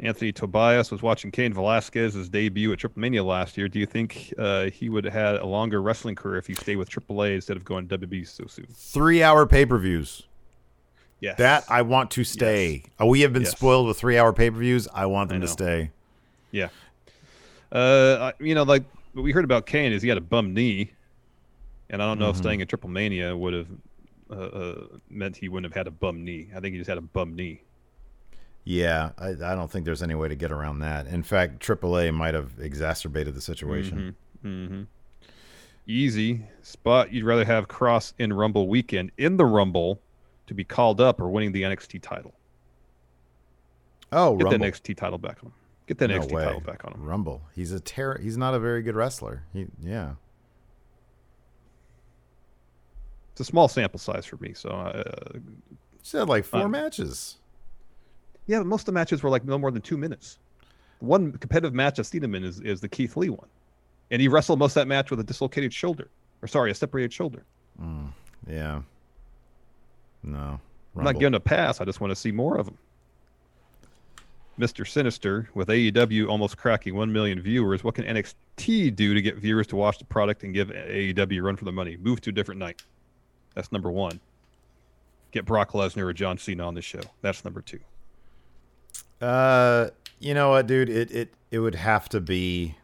[0.00, 3.68] Anthony Tobias was watching Cain Velasquez's debut at Triple Mania last year.
[3.68, 6.76] Do you think uh, he would have had a longer wrestling career if he stayed
[6.76, 8.66] with AAA instead of going WB so soon?
[8.72, 10.22] Three hour pay per views.
[11.20, 11.38] Yes.
[11.38, 12.82] That I want to stay.
[13.00, 13.52] Uh, We have been Yes.
[13.52, 14.88] spoiled with three hour pay per views.
[14.92, 15.90] I want them I to stay.
[16.50, 16.68] Yeah.
[17.72, 18.82] Uh, you know, like
[19.12, 20.90] what we heard about Cain is he had a bum knee,
[21.88, 23.66] and I don't know if staying in Triple Mania would have
[24.30, 26.48] uh, uh, meant he wouldn't have had a bum knee.
[26.54, 27.62] I think he just had a bum knee.
[28.66, 31.06] Yeah, I, I don't think there's any way to get around that.
[31.06, 34.16] In fact, AAA might have exacerbated the situation.
[34.44, 34.82] Mm-hmm.
[35.86, 37.12] Easy spot.
[37.12, 40.00] You'd rather have Kross in Rumble weekend in the Rumble
[40.46, 42.32] to be called up or winning the NXT title.
[44.12, 44.58] Oh, Get Rumble.
[44.66, 45.52] that NXT title back on him.
[45.86, 46.44] Get the no NXT way.
[46.44, 47.04] title back on him.
[47.04, 47.42] Rumble.
[47.54, 49.42] He's a ter- He's not a very good wrestler.
[49.52, 50.12] He, yeah.
[53.32, 55.02] It's a small sample size for me, so uh,
[56.02, 57.36] He's had like four Um, matches.
[58.46, 60.38] Yeah, but most of the matches were like no more than two minutes.
[61.00, 63.48] One competitive match I've seen him in is, is the Keith Lee one.
[64.10, 66.08] And he wrestled most of that match with a dislocated shoulder.
[66.42, 67.44] Or sorry, a separated shoulder.
[67.80, 68.08] Mm,
[68.48, 68.82] yeah.
[70.22, 70.60] No.
[70.96, 71.80] I'm not giving a pass.
[71.80, 72.78] I just want to see more of him.
[74.58, 74.86] Mr.
[74.86, 79.66] Sinister, with AEW almost cracking 1 million viewers, what can NXT do to get viewers
[79.68, 81.96] to watch the product and give AEW a run for the money?
[81.96, 82.80] Move to a different night.
[83.54, 84.20] That's number one.
[85.32, 87.00] Get Brock Lesnar or John Cena on the show.
[87.20, 87.80] That's number two.
[89.20, 89.88] Uh,
[90.18, 90.88] you know what, dude?
[90.88, 92.76] It it it would have to be.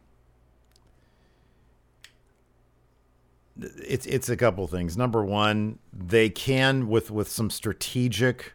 [3.61, 4.97] It's it's a couple things.
[4.97, 8.55] Number one, they can with with some strategic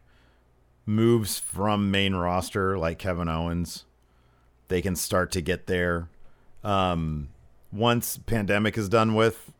[0.86, 3.86] moves from main roster like Kevin Owens,
[4.68, 6.10] they can start to get there.
[6.64, 7.30] Um,
[7.72, 9.52] once pandemic is done with,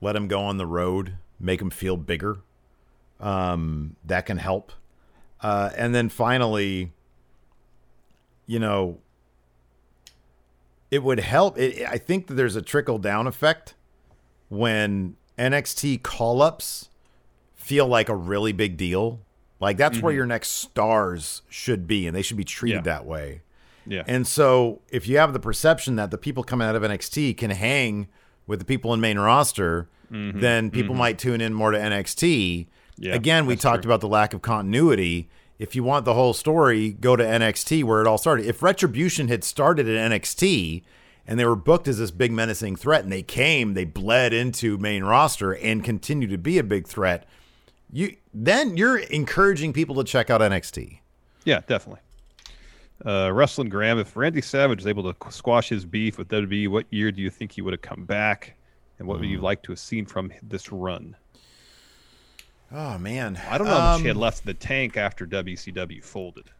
[0.00, 2.38] let him go on the road, make him feel bigger.
[3.20, 4.72] Um, that can help.
[5.40, 6.92] Uh, and then finally,
[8.46, 8.98] you know,
[10.90, 11.58] it would help.
[11.58, 13.74] It, I think that there's a trickle down effect
[14.48, 16.88] when NXT call ups
[17.54, 19.20] feel like a really big deal.
[19.60, 22.86] Like that's where your next stars should be, and they should be treated Mm-hmm.
[22.88, 22.92] Yeah.
[22.94, 23.40] that way.
[23.86, 24.02] Yeah.
[24.06, 27.50] And so, if you have the perception that the people coming out of NXT can
[27.50, 28.08] hang
[28.46, 32.20] with the people in main roster, then people might tune in more to NXT.
[32.66, 32.70] Mm-hmm.
[33.02, 33.90] Yeah, Again, we talked true.
[33.90, 35.28] about the lack of continuity.
[35.58, 38.46] If you want the whole story, go to NXT where it all started.
[38.46, 40.82] If Retribution had started at NXT
[41.26, 44.76] and they were booked as this big menacing threat and they came, they bled into
[44.78, 47.24] main roster and continue to be a big threat,
[47.92, 50.98] you then you're encouraging people to check out NXT.
[51.44, 52.00] Yeah, definitely.
[53.04, 56.86] Uh, Wrestling Graham, if Randy Savage is able to squash his beef with WWE, what
[56.90, 58.54] year do you think he would have come back?
[58.98, 59.32] And what would Hmm.
[59.32, 61.14] you like to have seen from this run?
[62.76, 66.02] Oh man, I don't know how much he had Um, left the tank after WCW
[66.02, 66.50] folded.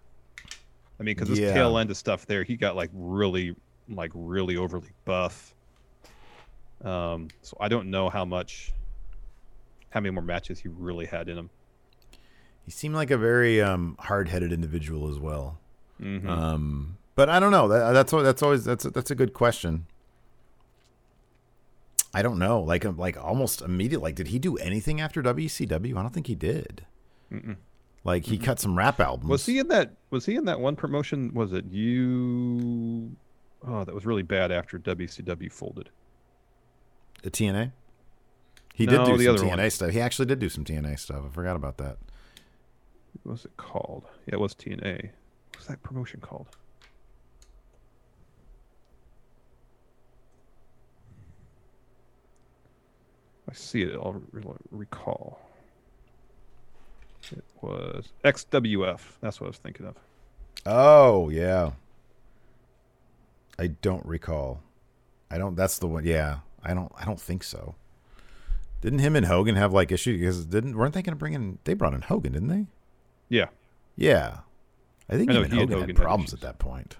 [1.00, 1.52] I mean, because this Yeah.
[1.54, 3.56] tail end of stuff there, he got like really,
[3.88, 5.54] like really overly buff.
[6.84, 8.72] Um, so I don't know how much,
[9.90, 11.50] how many more matches he really had in him.
[12.64, 15.58] He seemed like a very um, hard-headed individual as well.
[16.00, 16.28] Mhm.
[16.28, 17.66] Um, but I don't know.
[17.68, 19.86] That, that's that's always that's a, that's a good question.
[22.14, 22.60] I don't know.
[22.62, 24.00] Like um, like almost immediate.
[24.00, 25.96] Like, did he do anything after WCW?
[25.96, 26.86] I don't think he did.
[28.04, 29.28] Like he cut some rap albums.
[29.30, 29.94] Was he in that?
[30.10, 31.32] Was he in that one promotion?
[31.34, 33.16] Was it you?
[33.66, 35.88] Oh, that was really bad after WCW folded.
[37.22, 37.72] The TNA?
[38.74, 39.70] He No, did do the some other TNA one.
[39.70, 39.90] stuff.
[39.90, 41.22] He actually did do some TNA stuff.
[41.26, 41.96] I forgot about that.
[43.22, 44.04] What was it called?
[44.26, 45.10] Yeah, it was TNA.
[45.54, 46.48] What's that promotion called?
[53.48, 53.94] I see it.
[53.94, 55.40] I'll re- recall.
[57.30, 59.00] It was XWF.
[59.20, 59.96] That's what I was thinking of.
[60.66, 61.72] Oh yeah.
[63.58, 64.60] I don't recall.
[65.30, 65.56] I don't.
[65.56, 66.04] That's the one.
[66.04, 66.38] Yeah.
[66.62, 66.92] I don't.
[66.98, 67.74] I don't think so.
[68.80, 70.20] Didn't him and Hogan have like issues?
[70.20, 71.58] Because didn't weren't they going to bring in?
[71.64, 72.66] They brought in Hogan, didn't they?
[73.28, 73.46] Yeah.
[73.96, 74.38] Yeah.
[75.08, 76.34] I think I know him and and Hogan, Hogan had had problems issues.
[76.34, 76.96] at that point.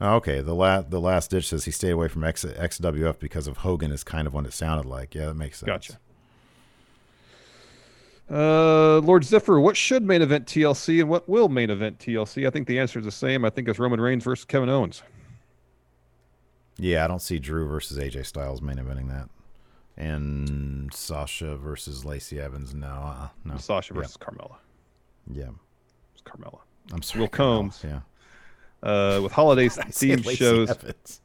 [0.00, 3.46] Oh, Okay, the last the last ditch says he stayed away from X, XWF because
[3.46, 5.14] of Hogan is kind of what it sounded like.
[5.14, 5.66] Yeah, that makes sense.
[5.66, 5.98] Gotcha.
[8.28, 12.46] Uh, Lord Ziffer, what should main event TLC and what will main event TLC?
[12.46, 13.44] I think the answer is the same.
[13.44, 15.02] I think it's Roman Reigns versus Kevin Owens.
[16.76, 19.28] Yeah, I don't see Drew versus AJ Styles main eventing that,
[19.96, 22.74] and Sasha versus Lacey Evans.
[22.74, 23.56] No, uh, no.
[23.58, 24.00] Sasha Yeah.
[24.00, 24.56] versus Carmella.
[25.30, 25.50] Yeah,
[26.12, 26.58] It's Carmella.
[26.92, 27.22] I'm sorry.
[27.22, 27.28] Will.
[27.28, 27.80] Combs.
[27.84, 28.00] Yeah,
[28.86, 31.20] Uh, with holiday themed shows, Evans.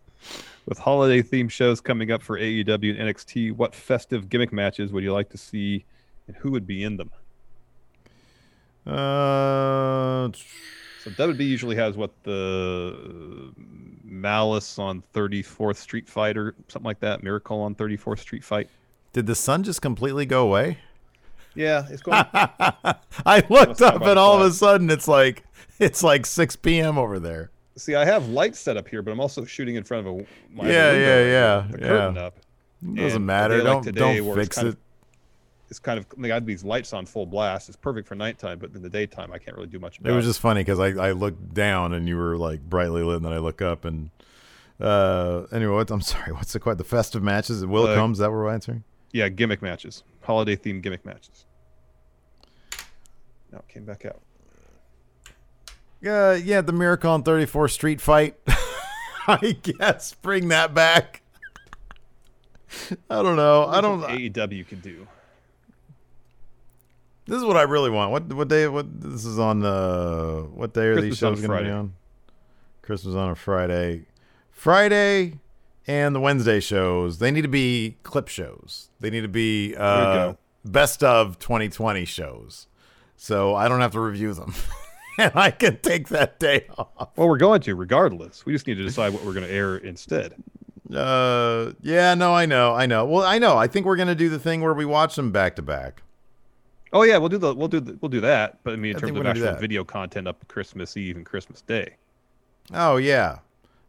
[0.66, 5.03] with holiday themed shows coming up for AEW and NXT, what festive gimmick matches would
[5.03, 5.86] you like to see,
[6.28, 7.12] and who would be in them?
[8.88, 10.30] Uh,
[11.03, 13.53] So WB usually has what the
[14.03, 18.70] Malice on 34th Street Fight or something like that, Miracle on 34th Street Fight.
[19.14, 20.80] did the sun just completely go away?
[21.56, 22.24] Yeah, it's going.
[22.34, 25.43] I looked up and all of a sudden it's like
[25.80, 26.97] it's like 6 p.m.
[26.97, 27.52] over there.
[27.78, 30.18] See, I have lights set up here, but I'm also shooting in front of a
[30.54, 31.88] my Yeah, window yeah, yeah, here, The yeah.
[31.88, 32.39] curtain up.
[32.84, 33.58] Doesn't And matter.
[33.58, 34.66] like don't today don't fix it.
[34.68, 34.78] of-
[35.70, 37.70] It's kind of they got these lights on full blast.
[37.70, 40.16] It's perfect for nighttime, but in the daytime, I can't really do much about It
[40.16, 43.26] was just funny because I, I looked down and you were like brightly lit, and
[43.26, 44.10] then I look up and
[44.80, 46.32] uh anyway, what, I'm sorry.
[46.34, 47.66] What's the quite the festive matches?
[47.66, 48.84] Will Uh, comes that what we're answering?
[49.14, 51.45] yeah, gimmick matches, holiday themed gimmick matches.
[53.51, 54.22] Now it came back out.
[56.01, 58.36] Yeah, yeah, the Miracle on 34th Street fight.
[59.28, 61.22] I guess bring that back.
[63.09, 63.65] I don't know.
[63.67, 64.01] I don't.
[64.01, 64.07] Know.
[64.07, 65.07] AEW could do.
[67.28, 68.11] This is what I really want.
[68.11, 68.67] What what day?
[68.67, 69.63] What this is on?
[69.63, 71.93] Uh, what day are these Christmas on shows going to be on?
[72.82, 74.05] Christmas on a Friday.
[74.51, 75.39] Friday
[75.88, 77.19] and the Wednesday shows.
[77.19, 78.89] They need to be clip shows.
[78.99, 82.67] They need to be uh, best of 2020 shows.
[83.15, 84.53] So I don't have to review them,
[85.17, 87.09] and I can take that day off.
[87.15, 88.45] Well, we're going to regardless.
[88.45, 90.34] We just need to decide what we're going to air instead.
[90.93, 93.05] Uh, yeah, no, I know, I know.
[93.05, 93.57] Well, I know.
[93.57, 96.03] I think we're gonna do the thing where we watch them back to back.
[96.91, 98.59] Oh yeah, we'll do the we'll do the, we'll do that.
[98.63, 101.61] But I mean, in I terms of actual video content up Christmas Eve and Christmas
[101.61, 101.95] Day.
[102.73, 103.39] Oh yeah,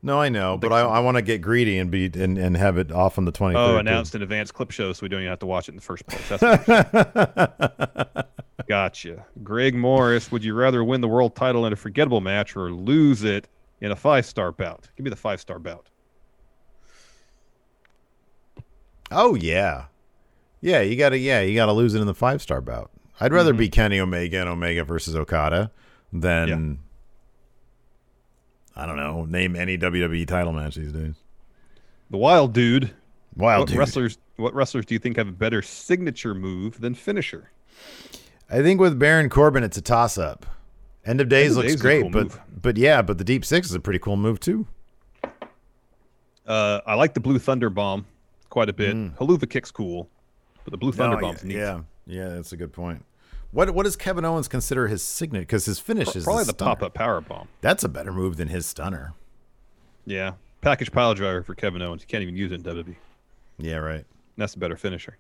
[0.03, 2.77] no, I know, but I, I want to get greedy and be and, and have
[2.79, 3.57] it off on the 23rd.
[3.57, 3.79] Oh, too.
[3.79, 5.83] announced in advance clip show, so we don't even have to watch it in the
[5.83, 6.29] first place.
[6.29, 8.25] That's what you're saying.
[8.69, 9.25] gotcha.
[9.43, 13.23] Greg Morris, would you rather win the world title in a forgettable match or lose
[13.25, 13.49] it
[13.81, 14.89] in a five star bout?
[14.97, 15.89] Give me the five star bout.
[19.11, 19.85] Oh yeah,
[20.61, 20.81] yeah.
[20.81, 22.91] You gotta yeah, you gotta lose it in the five star bout.
[23.21, 23.59] I'd rather Mm-hmm.
[23.59, 25.71] be Kenny Omega and Omega versus Okada
[26.13, 26.79] than
[28.77, 29.25] I don't know.
[29.25, 31.15] Name any WWE title match these days.
[32.11, 32.91] The Wild Dude.
[33.37, 33.79] Wild what dude.
[33.79, 34.19] wrestlers?
[34.37, 37.51] What wrestlers do you think have a better signature move than finisher?
[38.51, 40.45] I think with Baron Corbin, it's a toss up.
[41.07, 42.41] End of days End of looks Days great, cool but move.
[42.61, 44.67] but yeah, but the Deep Six is a pretty cool move too.
[46.47, 48.05] Uh, I like the Blue Thunder Bomb
[48.51, 48.95] quite a bit.
[49.17, 50.09] Helluva kick's cool,
[50.65, 51.21] but the Blue Thunder Mm.
[51.21, 51.57] No, Bomb's yeah, neat.
[51.57, 53.05] yeah, yeah, that's a good point.
[53.53, 55.43] What what does Kevin Owens consider his signature?
[55.43, 57.49] Because his finish is Probably the, the pop up power bomb.
[57.61, 59.13] That's a better move than his stunner.
[60.07, 60.33] Yeah,
[60.63, 62.03] package pile driver for Kevin Owens.
[62.03, 62.97] You can't even use it in WWE.
[63.59, 63.97] Yeah, right.
[63.97, 64.07] And
[64.39, 65.19] that's a better finisher.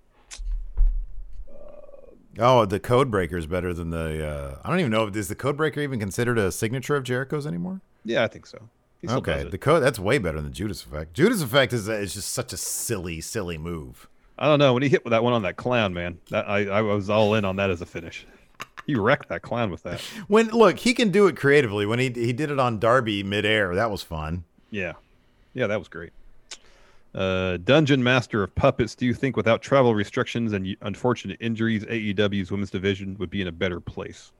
[2.38, 4.26] Oh, the code breaker is better than the.
[4.26, 7.04] Uh, I don't even know if is the code breaker even considered a signature of
[7.04, 7.82] Jericho's anymore.
[8.04, 8.70] Yeah, I think so.
[9.06, 11.12] Okay, the code that's way better than the Judas effect.
[11.12, 14.08] Judas effect is is just such a silly, silly move.
[14.38, 16.18] I don't know when he hit with that one on that clown, man.
[16.30, 18.26] That I, I was all in on that as a finish.
[18.86, 20.00] He wrecked that clown with that.
[20.26, 21.86] When look, he can do it creatively.
[21.86, 24.44] When he he did it on Darby midair, that was fun.
[24.70, 24.94] Yeah,
[25.54, 26.12] yeah, that was great.
[27.14, 28.94] Uh, Dungeon Master of Puppets.
[28.94, 33.48] Do you think without travel restrictions and unfortunate injuries, AEW's women's division would be in
[33.48, 34.32] a better place?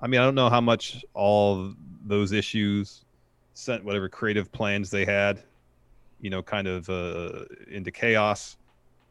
[0.00, 1.74] I mean, I don't know how much all
[2.06, 3.04] those issues
[3.52, 5.42] sent whatever creative plans they had,
[6.20, 8.56] you know, kind of uh, into chaos.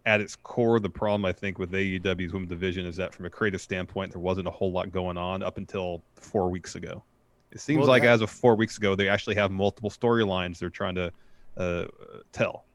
[0.06, 3.30] At its core, the problem I think with AEW's women's division is that from a
[3.30, 7.04] creative standpoint, there wasn't a whole lot going on up until four weeks ago.
[7.52, 10.60] It seems Well, like that- as of four weeks ago, they actually have multiple storylines
[10.60, 11.12] they're trying to
[11.58, 11.86] uh,
[12.32, 12.66] tell.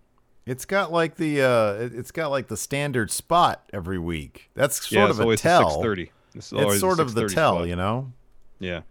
[0.47, 4.51] It's got like the uh, it- it's got like the standard spot every week.
[4.55, 5.71] That's sort yeah, of it's a tell.
[5.71, 6.11] six thirty.
[6.35, 7.69] Is it's sort of the tell, spot.
[7.69, 8.13] you know.
[8.59, 8.83] Yeah.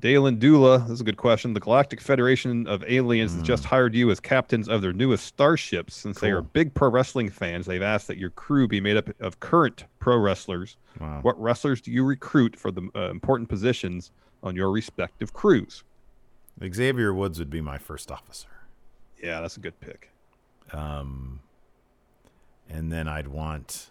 [0.00, 1.54] Dalen Dula, this is a good question.
[1.54, 5.94] The Galactic Federation of Aliens has just hired you as captains of their newest starships.
[5.96, 9.08] Since they are big pro wrestling fans, they've asked that your crew be made up
[9.20, 10.76] of current pro wrestlers.
[11.00, 11.20] Wow.
[11.22, 14.10] What wrestlers do you recruit for the uh, important positions
[14.42, 15.84] on your respective crews?
[16.62, 18.48] Xavier Woods would be my first officer.
[19.22, 20.10] Yeah, that's a good pick.
[20.72, 21.40] Um,
[22.68, 23.90] and then I'd want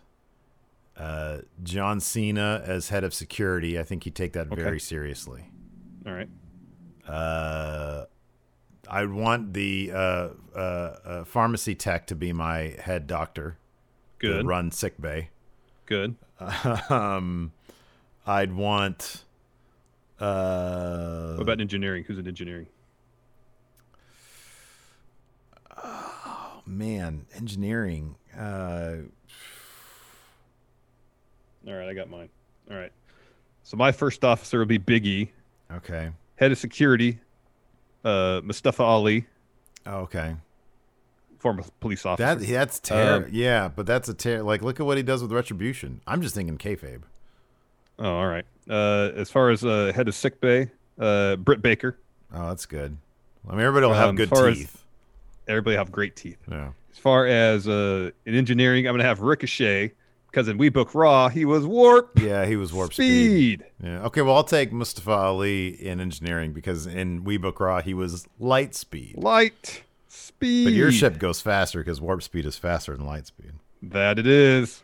[0.96, 3.80] uh, John Cena as head of security.
[3.80, 4.62] I think he'd take that Okay.
[4.62, 5.46] very seriously.
[6.06, 6.30] All right.
[7.08, 8.06] Uh,
[8.90, 13.58] I'd want the uh, uh, uh, pharmacy tech to be my head doctor.
[14.20, 14.46] to Good.
[14.46, 15.30] run sick bay.
[15.86, 16.16] Good.
[16.90, 17.52] um,
[18.26, 19.24] I'd want.
[20.20, 22.04] Uh, What about engineering?
[22.06, 22.68] Who's in engineering?
[25.86, 28.16] Oh man, engineering.
[28.38, 28.96] Uh,
[31.68, 32.30] All right, I got mine.
[32.72, 32.92] All right.
[33.64, 35.30] So my first officer will be Biggie.
[35.78, 36.12] Okay.
[36.36, 37.20] Head of security,
[38.04, 39.26] uh, Mustafa Ali,
[39.86, 40.36] Oh, okay.
[41.40, 42.36] former police officer.
[42.36, 43.26] That that's terrible.
[43.28, 46.02] Um, yeah, but that's a ter- like look at what he does with retribution.
[46.08, 47.02] I'm just thinking kayfabe.
[48.00, 48.46] Oh, all right.
[48.70, 51.98] Uh, as far as uh, head of sick bay, uh, Britt Baker.
[52.34, 52.98] Oh, that's good.
[53.48, 54.84] I mean, everybody will have Um, good teeth.
[55.48, 56.38] Everybody have great teeth.
[56.50, 56.70] yeah.
[56.92, 59.92] As far as uh, in engineering, I'm gonna have Ricochet
[60.34, 63.62] because in We Book Raw he was warp Yeah, he was warp speed.
[63.62, 63.66] speed.
[63.84, 64.04] Yeah.
[64.06, 68.28] Okay, well, I'll take Mustafa Ali in engineering because in We Book Raw he was
[68.40, 69.14] light speed.
[69.18, 70.64] light speed.
[70.66, 73.52] But your ship goes faster because warp speed is faster than light speed.
[73.84, 74.82] That it is.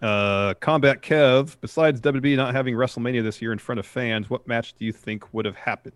[0.00, 1.56] Uh, Combat Kev.
[1.60, 4.92] Besides WWE not having WrestleMania this year in front of fans, what match do you
[4.92, 5.94] think would have happened?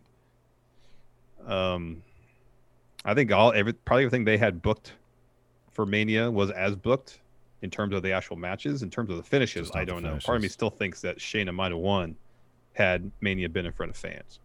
[1.47, 2.03] Um,
[3.05, 4.93] I think all every probably everything they had booked
[5.73, 7.19] for Mania was as booked
[7.63, 8.83] in terms of the actual matches.
[8.83, 10.19] In terms of the finishes, I don't know.
[10.25, 12.17] Part of me still thinks that Shayna might have won
[12.75, 14.41] had Mania been in front of fans.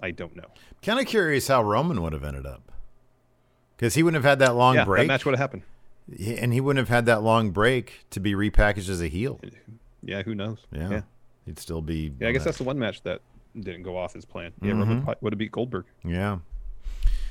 [0.00, 0.46] I don't know.
[0.82, 2.72] Kind of curious how Roman would have ended up
[3.76, 5.62] because he wouldn't have had that long yeah, break, that match would have happened.
[6.38, 9.40] And he wouldn't have had that long break to be repackaged as a heel.
[10.02, 10.58] Yeah, who knows?
[10.72, 11.00] Yeah, yeah.
[11.46, 12.12] he'd still be.
[12.18, 13.20] Yeah, I guess that- that's the one match that
[13.58, 14.52] didn't go off his plan.
[14.60, 14.78] Yeah, Mhm.
[15.06, 15.84] Roman would have beat Goldberg.
[16.04, 16.38] Yeah.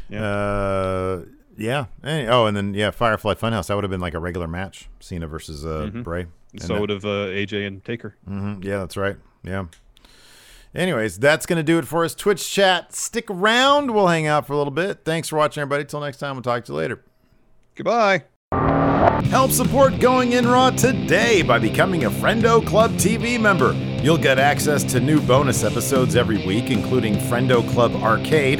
[0.10, 0.24] Yeah.
[0.26, 1.26] Uh,
[1.58, 1.86] yeah.
[2.04, 3.68] Oh, and then yeah, Firefly Funhouse.
[3.68, 6.04] That would have been like a regular match, Cena versus uh, Mhm.
[6.04, 6.26] Bray.
[6.60, 8.16] so would have uh, AJ and Taker.
[8.26, 9.18] hmm Yeah, that's right.
[9.44, 9.66] Yeah.
[10.74, 12.16] Anyways, that's going to do it for us.
[12.16, 12.94] Twitch chat.
[12.96, 13.92] Stick around.
[13.92, 15.02] We'll hang out for a little bit.
[15.04, 15.84] Thanks for watching, everybody.
[15.84, 17.04] Till next time, we'll talk to you later.
[17.76, 18.24] Goodbye.
[19.26, 23.74] Help support Going In Raw today by becoming a Friendo Club TV member.
[24.02, 28.60] You'll get access to new bonus episodes every week, including Friendo Club Arcade,